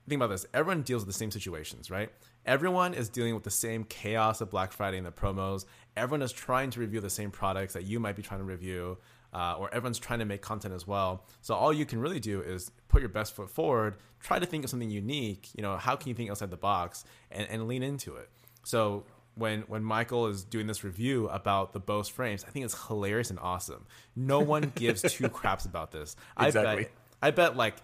[0.08, 0.46] Think about this.
[0.54, 2.10] Everyone deals with the same situations, right?
[2.46, 5.66] Everyone is dealing with the same chaos of Black Friday and the promos.
[5.96, 8.98] Everyone is trying to review the same products that you might be trying to review,
[9.34, 11.26] uh, or everyone's trying to make content as well.
[11.42, 14.66] So all you can really do is put your best foot forward, try to think
[14.66, 15.50] of something unique.
[15.56, 18.30] You know, how can you think outside the box and, and lean into it?
[18.64, 22.88] So when when Michael is doing this review about the Bose frames, I think it's
[22.88, 23.86] hilarious and awesome.
[24.16, 26.18] No one gives two craps about this.
[26.40, 26.72] Exactly.
[26.72, 26.92] I bet
[27.22, 27.76] I bet like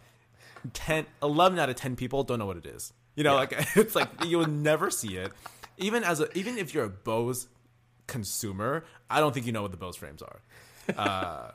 [0.73, 2.91] 10 11 out of 10 people don't know what it is.
[3.19, 3.39] You know, yeah.
[3.39, 5.33] like it's like you'll never see it.
[5.77, 7.49] Even as a even if you're a Bose
[8.07, 10.39] consumer, I don't think you know what the Bose frames are.
[10.97, 11.51] Uh,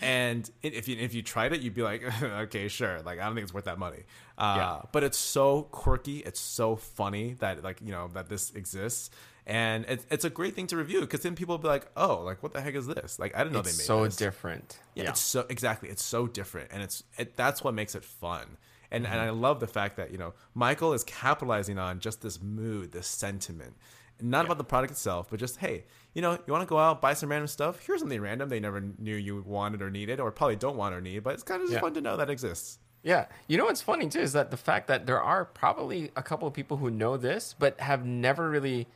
[0.00, 3.02] and if you if you tried it, you'd be like, okay, sure.
[3.02, 4.04] Like I don't think it's worth that money.
[4.38, 4.82] Uh, yeah.
[4.92, 6.18] But it's so quirky.
[6.18, 9.10] It's so funny that like you know that this exists,
[9.44, 12.22] and it's it's a great thing to review because then people will be like, oh,
[12.22, 13.18] like what the heck is this?
[13.18, 13.86] Like I didn't know it's they made it.
[13.86, 14.14] so this.
[14.14, 14.78] different.
[14.94, 15.88] Yeah, yeah, it's so exactly.
[15.88, 18.56] It's so different, and it's it, that's what makes it fun.
[18.92, 19.12] And mm-hmm.
[19.12, 22.92] and I love the fact that you know Michael is capitalizing on just this mood,
[22.92, 23.74] this sentiment,
[24.20, 24.44] not yeah.
[24.44, 25.84] about the product itself, but just hey,
[26.14, 27.80] you know, you want to go out buy some random stuff?
[27.84, 31.00] Here's something random they never knew you wanted or needed, or probably don't want or
[31.00, 31.80] need, but it's kind of just yeah.
[31.80, 32.78] fun to know that exists.
[33.02, 36.22] Yeah, you know what's funny too is that the fact that there are probably a
[36.22, 38.86] couple of people who know this, but have never really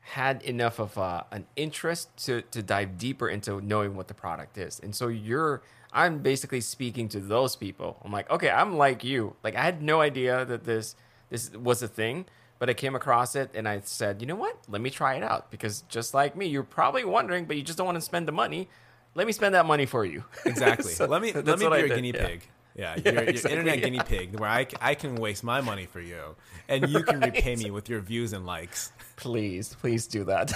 [0.00, 4.58] had enough of uh, an interest to to dive deeper into knowing what the product
[4.58, 5.62] is, and so you're
[5.92, 7.98] I'm basically speaking to those people.
[8.04, 9.36] I'm like, okay, I'm like you.
[9.42, 10.94] Like I had no idea that this
[11.30, 12.26] this was a thing,
[12.58, 14.56] but I came across it and I said, you know what?
[14.68, 17.78] Let me try it out because just like me, you're probably wondering, but you just
[17.78, 18.68] don't want to spend the money.
[19.14, 20.24] Let me spend that money for you.
[20.44, 20.92] Exactly.
[20.92, 22.46] so let me let me be your guinea pig.
[22.76, 23.84] Yeah, yeah your, exactly, internet yeah.
[23.84, 26.36] guinea pig, where I, I can waste my money for you,
[26.68, 27.34] and you can right.
[27.34, 28.92] repay me with your views and likes.
[29.16, 30.52] Please, please do that.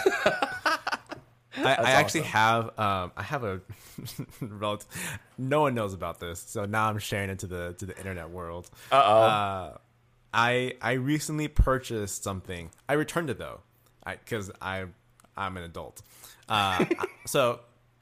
[1.56, 3.60] I, I actually have um, I have a
[4.40, 4.88] relative.
[5.38, 8.30] No one knows about this, so now I'm sharing it to the to the internet
[8.30, 8.70] world.
[8.90, 9.22] Uh-oh.
[9.22, 9.78] Uh
[10.34, 12.70] I I recently purchased something.
[12.88, 13.60] I returned it though,
[14.04, 14.86] because I, I
[15.36, 16.02] I'm an adult.
[16.48, 16.84] Uh,
[17.26, 17.60] so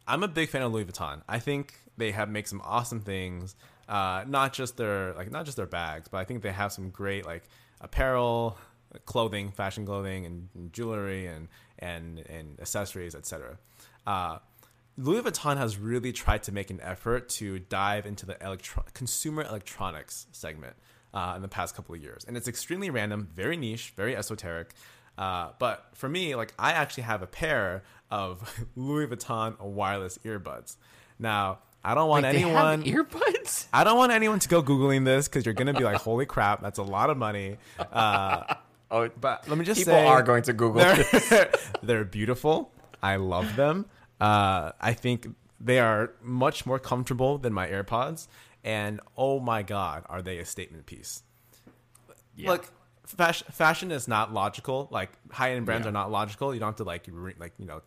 [0.08, 1.22] I'm a big fan of Louis Vuitton.
[1.28, 3.54] I think they have make some awesome things.
[3.86, 6.88] Uh, not just their like not just their bags, but I think they have some
[6.88, 7.44] great like
[7.82, 8.56] apparel,
[9.04, 11.48] clothing, fashion clothing, and, and jewelry and
[11.82, 13.58] and and accessories, etc.
[14.06, 14.38] Uh,
[14.96, 19.42] Louis Vuitton has really tried to make an effort to dive into the electro- consumer
[19.42, 20.76] electronics segment
[21.14, 24.74] uh, in the past couple of years, and it's extremely random, very niche, very esoteric.
[25.18, 30.76] Uh, but for me, like I actually have a pair of Louis Vuitton wireless earbuds.
[31.18, 33.66] Now, I don't want Wait, anyone earbuds.
[33.72, 36.62] I don't want anyone to go googling this because you're gonna be like, "Holy crap,
[36.62, 38.54] that's a lot of money." Uh,
[38.92, 40.82] Oh, but let me just say people say, are going to Google.
[40.82, 41.50] They're,
[41.82, 42.70] they're beautiful.
[43.02, 43.86] I love them.
[44.20, 45.28] Uh, I think
[45.58, 48.28] they are much more comfortable than my AirPods,
[48.62, 51.22] and oh my god, are they a statement piece?
[52.36, 52.50] Yeah.
[52.50, 52.66] Look,
[53.06, 54.88] fashion, fashion is not logical.
[54.90, 55.88] Like high end brands yeah.
[55.88, 56.52] are not logical.
[56.52, 57.80] You don't have to like re- like you know,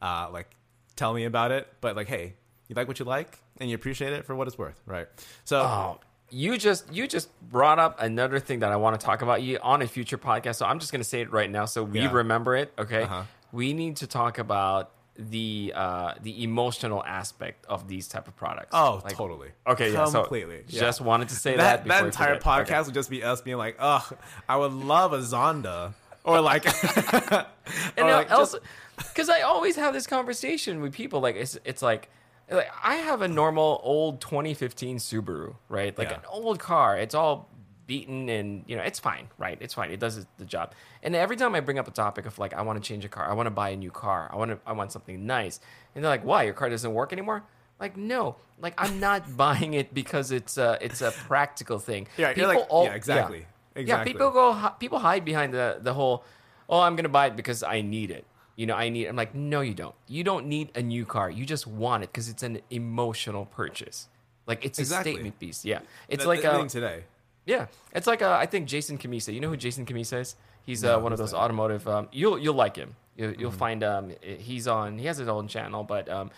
[0.00, 0.50] uh, like
[0.96, 1.68] tell me about it.
[1.82, 2.32] But like, hey,
[2.68, 5.08] you like what you like, and you appreciate it for what it's worth, right?
[5.44, 6.00] So, oh,
[6.30, 9.58] you just you just brought up another thing that I want to talk about you
[9.62, 10.56] on a future podcast.
[10.56, 12.12] So I'm just going to say it right now so we Yeah.
[12.12, 12.72] remember it.
[12.78, 13.22] Okay, Uh-huh.
[13.52, 18.68] we need to talk about the uh, the emotional aspect of these type of products.
[18.72, 19.50] Oh, Like- totally.
[19.66, 20.62] Okay, yeah, so completely.
[20.68, 20.80] Yeah.
[20.80, 21.84] Just wanted to say that.
[21.84, 22.82] that, that entire podcast Okay.
[22.82, 24.16] would just be us being like, "Ugh,
[24.48, 26.64] I would love a Zonda," or like,
[27.96, 28.28] and or like
[29.08, 31.20] because I always have this conversation with people.
[31.20, 32.10] Like it's it's like.
[32.50, 35.96] Like I have a normal old 2015 Subaru, right?
[35.96, 36.16] Like Yeah.
[36.16, 36.96] an old car.
[36.98, 37.48] It's all
[37.86, 39.56] beaten and you know it's fine, right?
[39.60, 39.90] It's fine.
[39.90, 40.72] It does the job.
[41.02, 43.08] And every time I bring up a topic of like I want to change a
[43.08, 45.60] car, I want to buy a new car, I want to I want something nice,
[45.94, 46.42] and they're like, "Why?
[46.44, 47.44] Your car doesn't work anymore?"
[47.80, 52.08] Like no, like I'm not buying it because it's a it's a practical thing.
[52.16, 53.38] Yeah, you're like- yeah, exactly.
[53.74, 54.12] Yeah, Exactly.
[54.12, 56.24] people go people hide behind the the whole
[56.68, 58.24] oh i'm gonna buy it because i need it
[58.58, 61.30] you know i need i'm like no you don't you don't need a new car
[61.30, 64.08] you just want it because it's an emotional purchase
[64.46, 65.12] like it's Exactly.
[65.12, 67.04] a statement piece yeah it's that- like that uh, today.
[67.46, 70.34] yeah it's like uh, i think jason cammisa you know who jason cammisa is
[70.66, 71.36] he's uh, one of those that?
[71.36, 71.44] Mm-hmm.
[71.44, 74.12] automotive um, you'll you'll like him you'll, you'll find um
[74.48, 76.30] he's on he has his own channel but um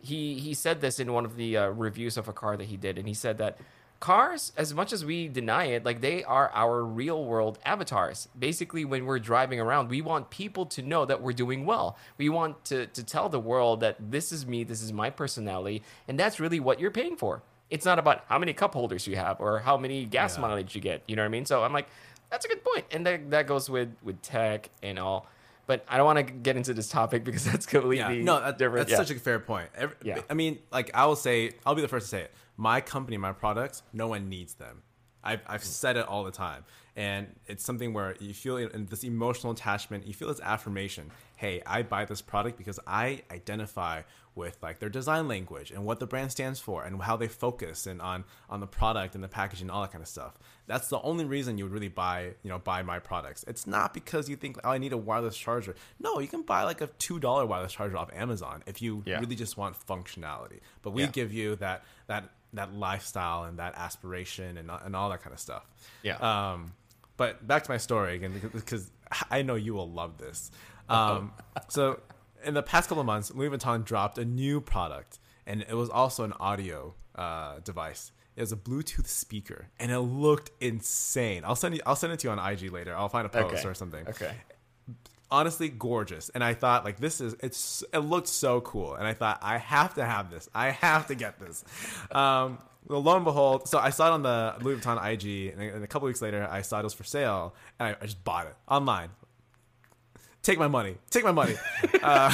[0.00, 2.76] he he said this in one of the uh, reviews of a car that he
[2.78, 3.58] did and he said that
[4.00, 8.84] cars as much as we deny it like they are our real world avatars basically
[8.84, 12.62] when we're driving around we want people to know that we're doing well we want
[12.64, 16.38] to to tell the world that this is me this is my personality and that's
[16.38, 19.60] really what you're paying for it's not about how many cup holders you have or
[19.60, 20.42] how many gas Yeah.
[20.42, 21.88] mileage you get you know what i mean so i'm like
[22.30, 25.26] that's a good point and that, that goes with with tech and all
[25.66, 28.58] but i don't want to get into this topic because that's completely Yeah, no, that,
[28.58, 29.04] different that's yeah.
[29.06, 29.68] such a fair point.
[29.74, 30.20] Every, Yeah.
[30.28, 32.32] I mean, like I will say, I'll be the first to say it.
[32.56, 34.82] My company, my products, no one needs them.
[35.26, 35.66] I've, I've hmm.
[35.66, 40.06] said it all the time, and it's something where you feel in this emotional attachment.
[40.06, 41.10] You feel this affirmation.
[41.34, 44.02] Hey, I buy this product because I identify
[44.36, 47.86] with like their design language and what the brand stands for and how they focus
[47.86, 50.38] and on on the product and the packaging and all that kind of stuff.
[50.66, 53.44] That's the only reason you would really buy you know buy my products.
[53.48, 55.74] It's not because you think oh I need a wireless charger.
[55.98, 59.18] No, you can buy like a two dollar wireless charger off Amazon if you Yeah.
[59.20, 60.60] really just want functionality.
[60.82, 61.08] But we Yeah.
[61.08, 65.40] give you that that that lifestyle and that aspiration and and all that kind of
[65.40, 65.64] stuff.
[66.02, 66.16] Yeah.
[66.16, 66.72] Um,
[67.16, 68.90] but back to my story again because,
[69.30, 70.50] I know you will love this.
[70.88, 71.32] Um,
[71.68, 72.00] so
[72.44, 75.88] in the past couple of months, Louis Vuitton dropped a new product, and it was
[75.88, 78.12] also an audio uh, device.
[78.34, 81.42] It was a Bluetooth speaker, and it looked insane.
[81.44, 81.80] I'll send you.
[81.86, 82.94] I'll send it to you on IG later.
[82.94, 84.32] I'll find a post okay or something okay
[85.30, 86.28] honestly gorgeous.
[86.30, 88.94] And i thought like this is it's it looked so cool.
[88.94, 90.48] And i thought i have to have this.
[90.54, 91.64] I have to get this.
[92.10, 92.58] Um
[92.88, 95.82] well, lo and behold so i saw it on the louis vuitton ig and, and
[95.82, 98.46] a couple weeks later i saw it was for sale and I, I just bought
[98.46, 99.10] it online.
[100.42, 100.96] Take my money.
[101.10, 101.56] Take my money.
[102.02, 102.30] Uh,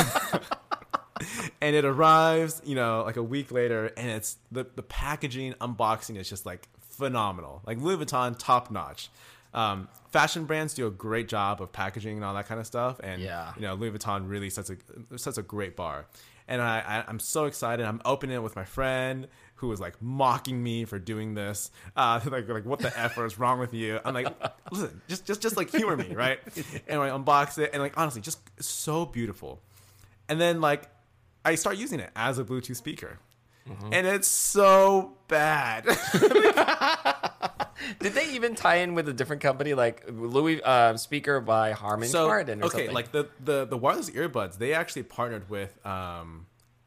[1.62, 6.16] and it arrives you know like a week later and it's the, the packaging unboxing
[6.18, 7.62] is just like phenomenal.
[7.66, 9.08] Like louis vuitton top notch
[9.54, 13.00] um, fashion brands do a great job of packaging and all that kind of stuff
[13.02, 13.52] and Yeah.
[13.56, 16.06] you know louis vuitton really sets a sets a great bar.
[16.48, 17.86] And I, I i'm so excited.
[17.86, 21.70] I'm opening it with my friend who was like mocking me for doing this.
[21.96, 24.00] Uh like, like what the f is wrong with you?
[24.04, 24.28] I'm like
[24.70, 26.40] listen just just just like humor me right?
[26.88, 29.60] And i unbox it and like honestly just so beautiful.
[30.28, 30.88] And then like
[31.44, 33.18] I start using it as a Bluetooth speaker.
[33.68, 33.92] Mm-hmm.
[33.92, 35.84] And it's so bad.
[38.00, 42.08] Did they even tie in with a different company like Louis uh, speaker by Harman
[42.08, 42.92] so Kardon or okay, something?
[42.92, 46.46] like the, the the wireless earbuds, they actually partnered with um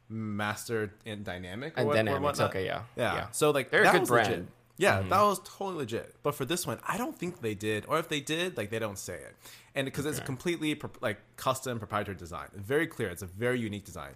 [0.09, 3.15] Master and Dynamic or And what- Dynamics, okay, yeah, yeah.
[3.15, 3.27] yeah.
[3.31, 4.33] So like They're a good was brand.
[4.33, 4.45] Mm-hmm.
[4.77, 6.15] Yeah, that was totally legit.
[6.21, 8.79] But for this one, I don't think they did, or if they did, like they
[8.79, 9.33] don't say it,
[9.73, 13.07] and because it's a completely like custom proprietary design, very clear.
[13.07, 14.11] It's a very unique design.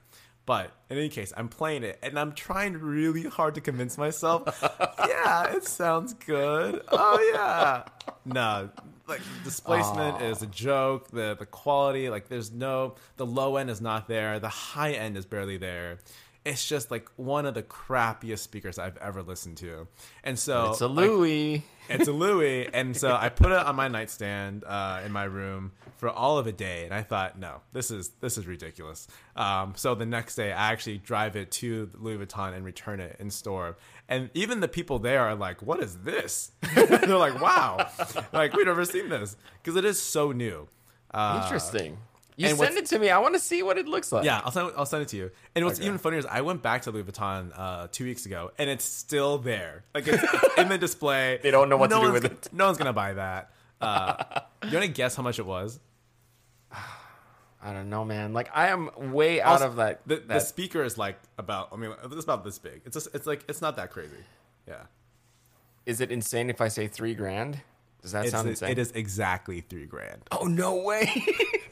[0.50, 4.60] But in any case, I'm playing it and I'm trying really hard to convince myself.
[5.08, 6.82] yeah, it sounds good.
[6.92, 7.84] Oh yeah.
[8.26, 8.72] No,
[9.08, 11.12] like displacement is a joke.
[11.12, 14.40] The the quality, like there's no the low end is not there.
[14.40, 16.00] The high end is barely there.
[16.46, 19.88] It's just like one of the crappiest speakers I've ever listened to.
[20.24, 21.66] And so it's a like, Louis.
[21.90, 25.74] it's a Louis, and so I put it on my nightstand uh, in my room
[25.98, 29.08] for all of a day, and I thought, no, this is this is ridiculous.
[29.36, 33.18] Um, so the next day, I actually drive it to Louis Vuitton and return it
[33.20, 33.78] in store,
[34.08, 37.90] and even the people there are like, "What is this?" They're like, "Wow,
[38.32, 40.68] like we've never seen this," because it is so new.
[41.14, 41.98] Uh, Interesting.
[42.40, 43.10] You and send it to me.
[43.10, 44.24] I want to see what it looks like.
[44.24, 45.32] yeah, I'll send I'll send it to you.
[45.56, 45.88] And what's Okay.
[45.88, 48.86] even funnier is I went back to Louis Vuitton uh, two weeks ago, and it's
[48.86, 49.84] still there.
[49.94, 51.40] Like it's, it's in the display.
[51.44, 52.48] They don't know what to do with it.
[52.54, 53.52] No one's gonna buy that.
[53.82, 55.80] Uh, you want to guess how much it was?
[57.62, 58.34] I don't know, man.
[58.34, 60.02] Like I am way out Also, of that.
[60.06, 61.70] The, the speaker is like about.
[61.72, 62.82] I mean, it's about this big.
[62.86, 63.08] It's just.
[63.14, 64.16] It's like it's not that crazy.
[64.68, 64.84] Yeah.
[65.86, 67.62] is it insane if I say three grand?
[68.02, 68.70] Does that It's, sound insane?
[68.72, 70.22] it is exactly three grand.
[70.32, 71.10] Oh no way!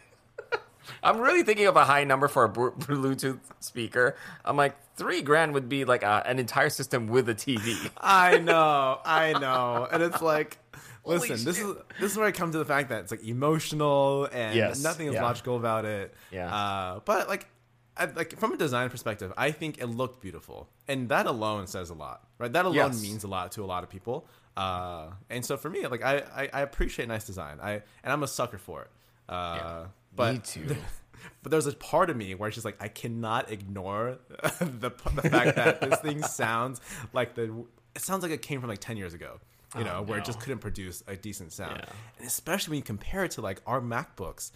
[1.03, 4.15] I'm really thinking of a high number for a Bluetooth speaker.
[4.45, 7.89] I'm like three grand would be like a, an entire system with a TV.
[7.97, 10.57] I know, I know, and it's like,
[11.05, 14.27] listen, this is this is where I come to the fact that it's like emotional
[14.31, 15.23] and Yes, nothing is yeah.
[15.23, 16.13] logical about it.
[16.31, 16.53] Yeah.
[16.53, 17.47] Uh, but like,
[17.95, 21.89] I, like from a design perspective, I think it looked beautiful, and that alone says
[21.89, 22.51] a lot, right?
[22.51, 23.01] That alone Yes.
[23.01, 24.27] means a lot to a lot of people.
[24.55, 27.59] Uh, and so for me, like, I, I I appreciate nice design.
[27.61, 27.73] I
[28.03, 28.89] and I'm a sucker for it.
[29.29, 29.85] Uh,
[30.18, 30.76] but Me too.
[31.43, 34.18] but there's a part of me where she's like I cannot ignore
[34.59, 36.82] the the fact that this thing sounds
[37.13, 37.65] like the
[37.95, 39.39] it sounds like it came from like 10 years ago
[39.76, 41.93] you oh, know where it just Oh, couldn't produce a decent sound Yeah.
[42.20, 44.51] and especially when you compare it to like our macbooks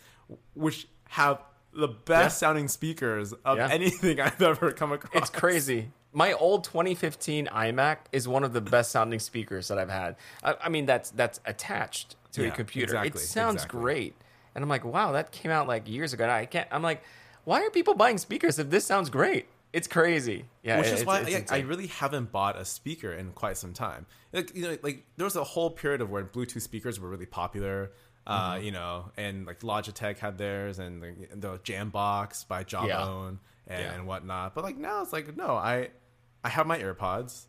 [0.54, 1.42] which have
[1.74, 3.70] the best sounding speakers of Yeah.
[3.72, 5.92] anything i've ever come across It's crazy.
[6.14, 10.18] My old 2015 iMac is one of the best sounding speakers that I've had.
[10.44, 13.02] I, I mean, that's that's attached to a Yeah, computer.
[13.02, 13.80] it sounds exactly.
[13.80, 14.16] great,
[14.56, 16.24] and I'm like, wow, that came out like years ago.
[16.24, 16.68] And I can't.
[16.72, 17.04] I'm like,
[17.44, 19.48] why are people buying speakers if this sounds great?
[19.74, 20.46] It's crazy.
[20.64, 23.74] Yeah, which it- is why I, I really haven't bought a speaker in quite some
[23.74, 24.06] time.
[24.34, 27.26] Like you know, like there was a whole period of where Bluetooth speakers were really
[27.26, 27.92] popular.
[28.28, 28.66] Uh, Mm-hmm.
[28.66, 33.94] you know, and like Logitech had theirs, and the, the Jambox by Jawbone and, Yeah.
[33.94, 34.54] and whatnot.
[34.54, 35.90] But like now, it's like no, I
[36.44, 37.46] I have my AirPods,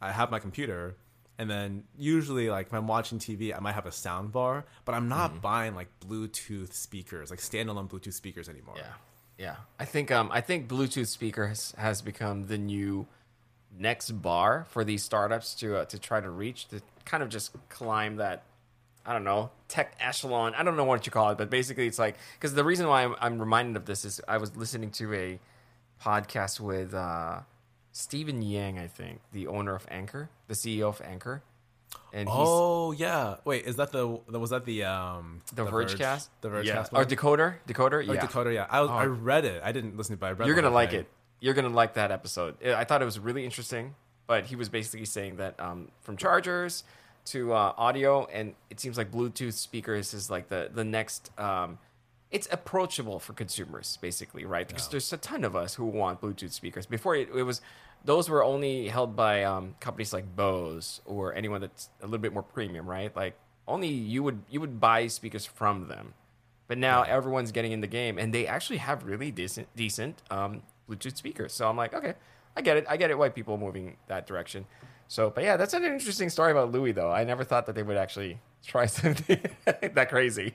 [0.00, 0.96] I have my computer,
[1.38, 4.94] and then usually like if I'm watching TV, I might have a sound bar, but
[4.94, 5.40] I'm not Mm-hmm.
[5.40, 8.76] buying like Bluetooth speakers, like standalone Bluetooth speakers anymore.
[8.78, 8.92] Yeah,
[9.38, 9.56] yeah.
[9.78, 13.06] I think um I think Bluetooth speakers has become the new
[13.78, 17.54] next bar for these startups to uh, to try to reach to kind of just
[17.68, 18.44] climb that
[19.04, 20.54] I don't know tech echelon.
[20.56, 23.04] I don't know what you call it, but basically it's like because the reason why
[23.04, 25.38] I'm, I'm reminded of this is I was listening to a
[26.02, 27.40] podcast with uh,
[27.96, 31.42] Steven Yang, I think, the owner of Anker, the CEO of Anker,
[32.12, 33.36] and he's Oh yeah.
[33.46, 36.86] Wait, is that the was that the um the, Vergecast, The Vergecast yeah.
[36.90, 37.02] one?
[37.02, 38.26] or Decoder, Decoder, Or yeah.
[38.26, 38.66] Decoder, yeah.
[38.68, 39.62] I, I read it.
[39.64, 41.00] I didn't listen to it, but I read You're gonna like thing.
[41.00, 41.06] it.
[41.40, 42.56] You're gonna like that episode.
[42.62, 43.94] I I thought it was really interesting,
[44.26, 46.84] but he was basically saying that um, from chargers
[47.26, 51.30] to uh, audio, and it seems like Bluetooth speakers is like the the next.
[51.38, 51.78] Um,
[52.30, 54.66] it's approachable for consumers, basically, right?
[54.66, 56.84] Because there's a ton of us who want Bluetooth speakers.
[56.84, 57.60] Before it, it was
[58.04, 62.32] those were only held by um, companies like Bose or anyone that's a little bit
[62.32, 63.14] more premium, right?
[63.14, 63.36] Like
[63.66, 66.14] only you would you would buy speakers from them.
[66.68, 70.62] But now everyone's getting in the game, and they actually have really decent, decent um,
[70.90, 71.52] Bluetooth speakers.
[71.52, 72.14] So I'm like, okay,
[72.56, 72.86] I get it.
[72.88, 73.18] I get it.
[73.18, 74.66] Why people are moving that direction.
[75.08, 77.12] So, but yeah, that's an interesting story about Louis, though.
[77.12, 80.54] I never thought that they would actually try something that crazy.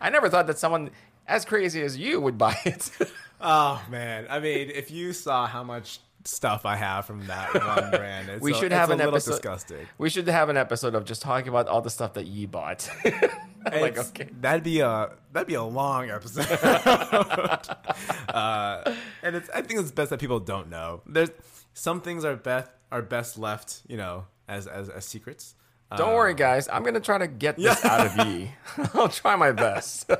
[0.00, 0.90] I never thought that someone
[1.26, 2.90] as crazy as you would buy it.
[3.38, 4.26] Oh man.
[4.30, 8.42] I mean, if you saw how much stuff I have from that one brand, it's
[8.42, 9.32] we should it's have a an episode.
[9.32, 9.86] disgusting.
[9.98, 12.88] We should have an episode of just talking about all the stuff that you bought.
[13.64, 16.46] like, okay, That'd be a that'd be a long episode.
[18.28, 21.02] uh, and it's I think it's best that people don't know.
[21.06, 21.30] There's
[21.74, 25.54] some things are best are best left, you know, as as, as secrets.
[25.96, 26.68] don't worry, guys.
[26.68, 28.48] I'm gonna try to get this out of you.
[28.94, 30.10] I'll try my best.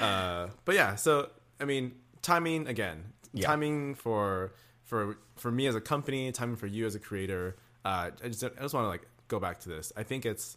[0.00, 1.28] Uh, but yeah, so
[1.60, 1.92] I mean,
[2.22, 3.46] timing again, Yeah.
[3.46, 4.52] timing for
[4.82, 7.56] for for me as a company, timing for you as a creator.
[7.84, 9.92] Uh, I just I just want to like go back to this.
[9.96, 10.56] I think it's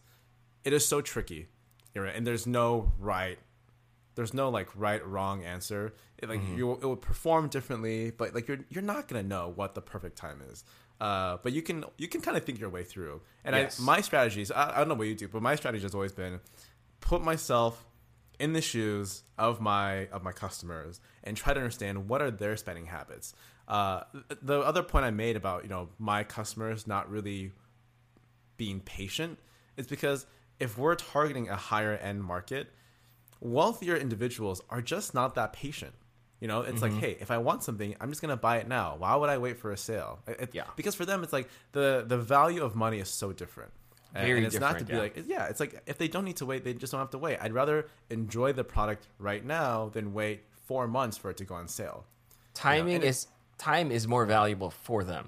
[0.63, 1.47] it is so tricky,
[1.95, 2.16] right?
[2.16, 3.38] and there's no right,
[4.16, 5.93] there's no like right wrong answer.
[6.18, 9.76] It, like you, it will perform differently, but like you're you're not gonna know what
[9.76, 10.63] the perfect time is.
[11.01, 13.22] Uh, but you can you can kind of think your way through.
[13.43, 13.80] And Yes.
[13.80, 16.13] I, my strategies, I, I don't know what you do, but my strategy has always
[16.13, 16.39] been
[17.01, 17.86] put myself
[18.40, 22.56] in the shoes of my of my customers and try to understand what are their
[22.58, 23.34] spending habits.
[23.68, 24.02] Uh,
[24.42, 27.52] the other point I made about you know my customers not really
[28.58, 29.38] being patient
[29.78, 30.26] is because
[30.60, 32.72] if we're targeting a higher end market,
[33.42, 35.94] wealthier individuals are just not that patient.
[36.40, 38.96] You know, it's like, hey, if I want something, I'm just gonna buy it now.
[38.98, 40.20] Why would I wait for a sale?
[40.28, 40.66] It- Yeah.
[40.76, 43.72] Because for them, it's like the the value of money is so different.
[44.16, 44.99] And- Very and it's not to be yeah.
[44.99, 47.18] like, yeah, it's like if they don't need to wait, they just don't have to
[47.18, 47.38] wait.
[47.41, 51.55] I'd rather enjoy the product right now than wait four months for it to go
[51.55, 52.05] on sale.
[52.53, 55.28] timing and it- is time is more valuable for them.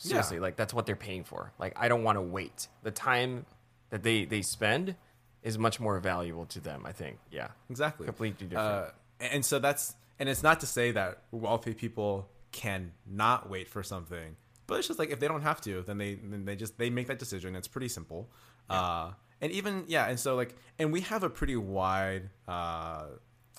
[0.00, 0.08] Yeah.
[0.10, 1.52] Seriously, like that's what they're paying for.
[1.58, 2.68] Like I don't want to wait.
[2.82, 3.46] The time
[3.90, 4.96] that they they spend
[5.42, 6.82] is much more valuable to them.
[6.84, 7.18] I think.
[7.30, 7.48] Yeah.
[7.70, 8.06] Exactly.
[8.06, 8.68] Completely different.
[8.68, 8.90] Uh,
[9.20, 13.82] and so that's and it's not to say that wealthy people can not wait for
[13.82, 14.36] something,
[14.68, 16.90] but it's just like if they don't have to, then they then they just they
[16.90, 17.56] make that decision.
[17.56, 18.30] It's pretty simple.
[18.70, 19.10] Uh,
[19.40, 23.06] and even yeah, and so like and we have a pretty wide uh,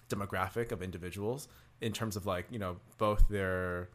[0.10, 1.47] demographic of individuals
[1.82, 3.89] in terms of like you know both their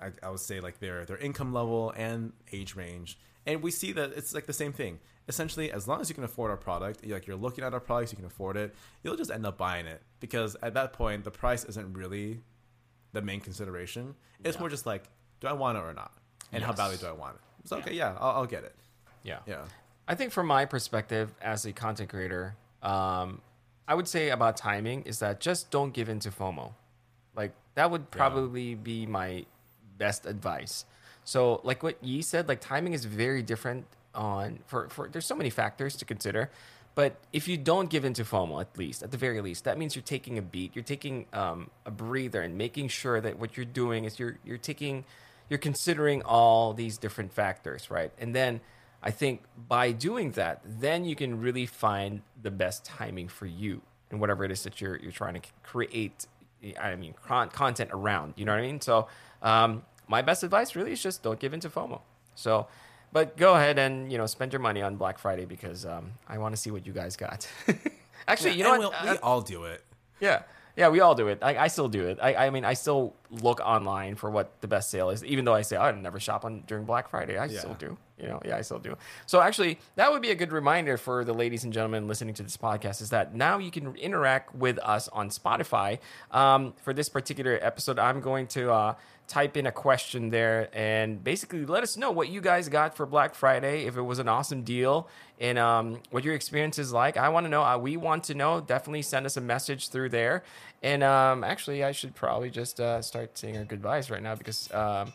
[0.00, 3.18] I, I would say like their their income level and age range.
[3.46, 5.00] And we see that it's like the same thing.
[5.28, 8.10] Essentially, as long as you can afford our product, like you're looking at our products,
[8.12, 11.30] you can afford it, you'll just end up buying it because at that point, the
[11.30, 12.40] price isn't really
[13.12, 14.14] the main consideration.
[14.42, 14.60] It's Yeah.
[14.60, 15.04] more just like,
[15.40, 16.12] do I want it or not,
[16.54, 16.76] and how Yes.
[16.78, 17.40] badly do I want it?
[17.62, 18.74] It's okay, yeah, I'll, I'll get it.
[19.22, 19.38] Yeah.
[19.46, 19.64] Yeah,
[20.06, 23.40] I think from my perspective as a content creator, um,
[23.88, 26.72] I would say about timing is that just don't give in to FOMO.
[27.36, 29.46] Like that would probably be my
[29.98, 30.84] best advice.
[31.24, 35.34] So like what Yi said, like timing is very different on for, for there's so
[35.34, 36.50] many factors to consider.
[36.94, 39.78] But if you don't give in to FOMO, at least at the very least, that
[39.78, 43.56] means you're taking a beat, you're taking um, a breather, and making sure that what
[43.56, 45.04] you're doing is you're you're taking,
[45.48, 48.12] you're considering all these different factors, right?
[48.18, 48.60] And then
[49.02, 53.82] I think by doing that, then you can really find the best timing for you
[54.10, 56.26] and whatever it is that you're you're trying to create.
[56.80, 58.34] I mean, con- content around.
[58.36, 58.80] You know what I mean?
[58.80, 59.06] So,
[59.42, 62.00] um, my best advice really is just don't give into FOMO.
[62.34, 62.66] So,
[63.12, 66.38] but go ahead and you know spend your money on Black Friday because um, I
[66.38, 67.46] want to see what you guys got.
[68.28, 68.80] Actually, you know what?
[68.80, 69.84] we'll- we Uh, all do it.
[70.20, 70.42] yeah.
[70.76, 71.38] Yeah, we all do it.
[71.40, 72.18] I, I still do it.
[72.20, 75.54] I, I mean, I still look online for what the best sale is, even though
[75.54, 77.38] I say I never shop on during Black Friday.
[77.38, 77.96] I still do.
[78.18, 78.96] You know, yeah, I still do.
[79.26, 82.42] So actually, that would be a good reminder for the ladies and gentlemen listening to
[82.44, 85.98] this podcast is that now you can interact with us on Spotify.
[86.30, 88.94] Um, for this particular episode, I'm going to uh,
[89.26, 93.06] type in a question there and basically let us know what you guys got for
[93.06, 95.08] Black Friday, if it was an awesome deal,
[95.40, 97.16] and um, what your experience is like.
[97.16, 97.62] I want to know.
[97.62, 98.60] Uh, we want to know.
[98.60, 100.44] Definitely send us a message through there.
[100.82, 104.72] And um, actually, I should probably just uh, start saying our goodbyes right now because
[104.72, 105.12] um,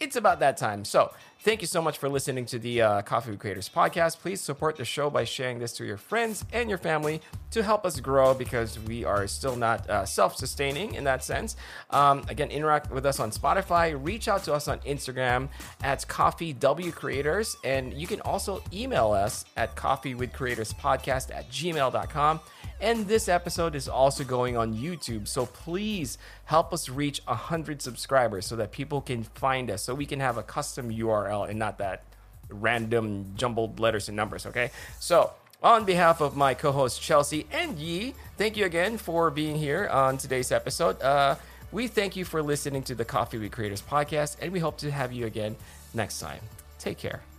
[0.00, 0.84] it's about that time.
[0.84, 1.12] So,
[1.44, 4.18] thank you so much for listening to the uh, Coffee with Creators podcast.
[4.18, 7.20] Please support the show by sharing this to your friends and your family
[7.50, 11.56] to help us grow because we are still not uh, self sustaining in that sense.
[11.90, 15.50] Um, again, interact with us on Spotify, reach out to us on Instagram
[15.82, 22.40] at Coffee W Creators, and you can also email us at coffeewithcreatorspodcast at gmail.com.
[22.80, 25.28] And this episode is also going on YouTube.
[25.28, 30.06] So please help us reach 100 subscribers so that people can find us, so we
[30.06, 32.04] can have a custom URL and not that
[32.48, 34.70] random jumbled letters and numbers, okay?
[35.00, 35.32] So,
[35.62, 39.88] on behalf of my co host Chelsea and Yi, thank you again for being here
[39.88, 41.00] on today's episode.
[41.02, 41.34] Uh,
[41.72, 44.90] we thank you for listening to the Coffee with Creators podcast, and we hope to
[44.90, 45.56] have you again
[45.92, 46.40] next time.
[46.78, 47.33] Take care.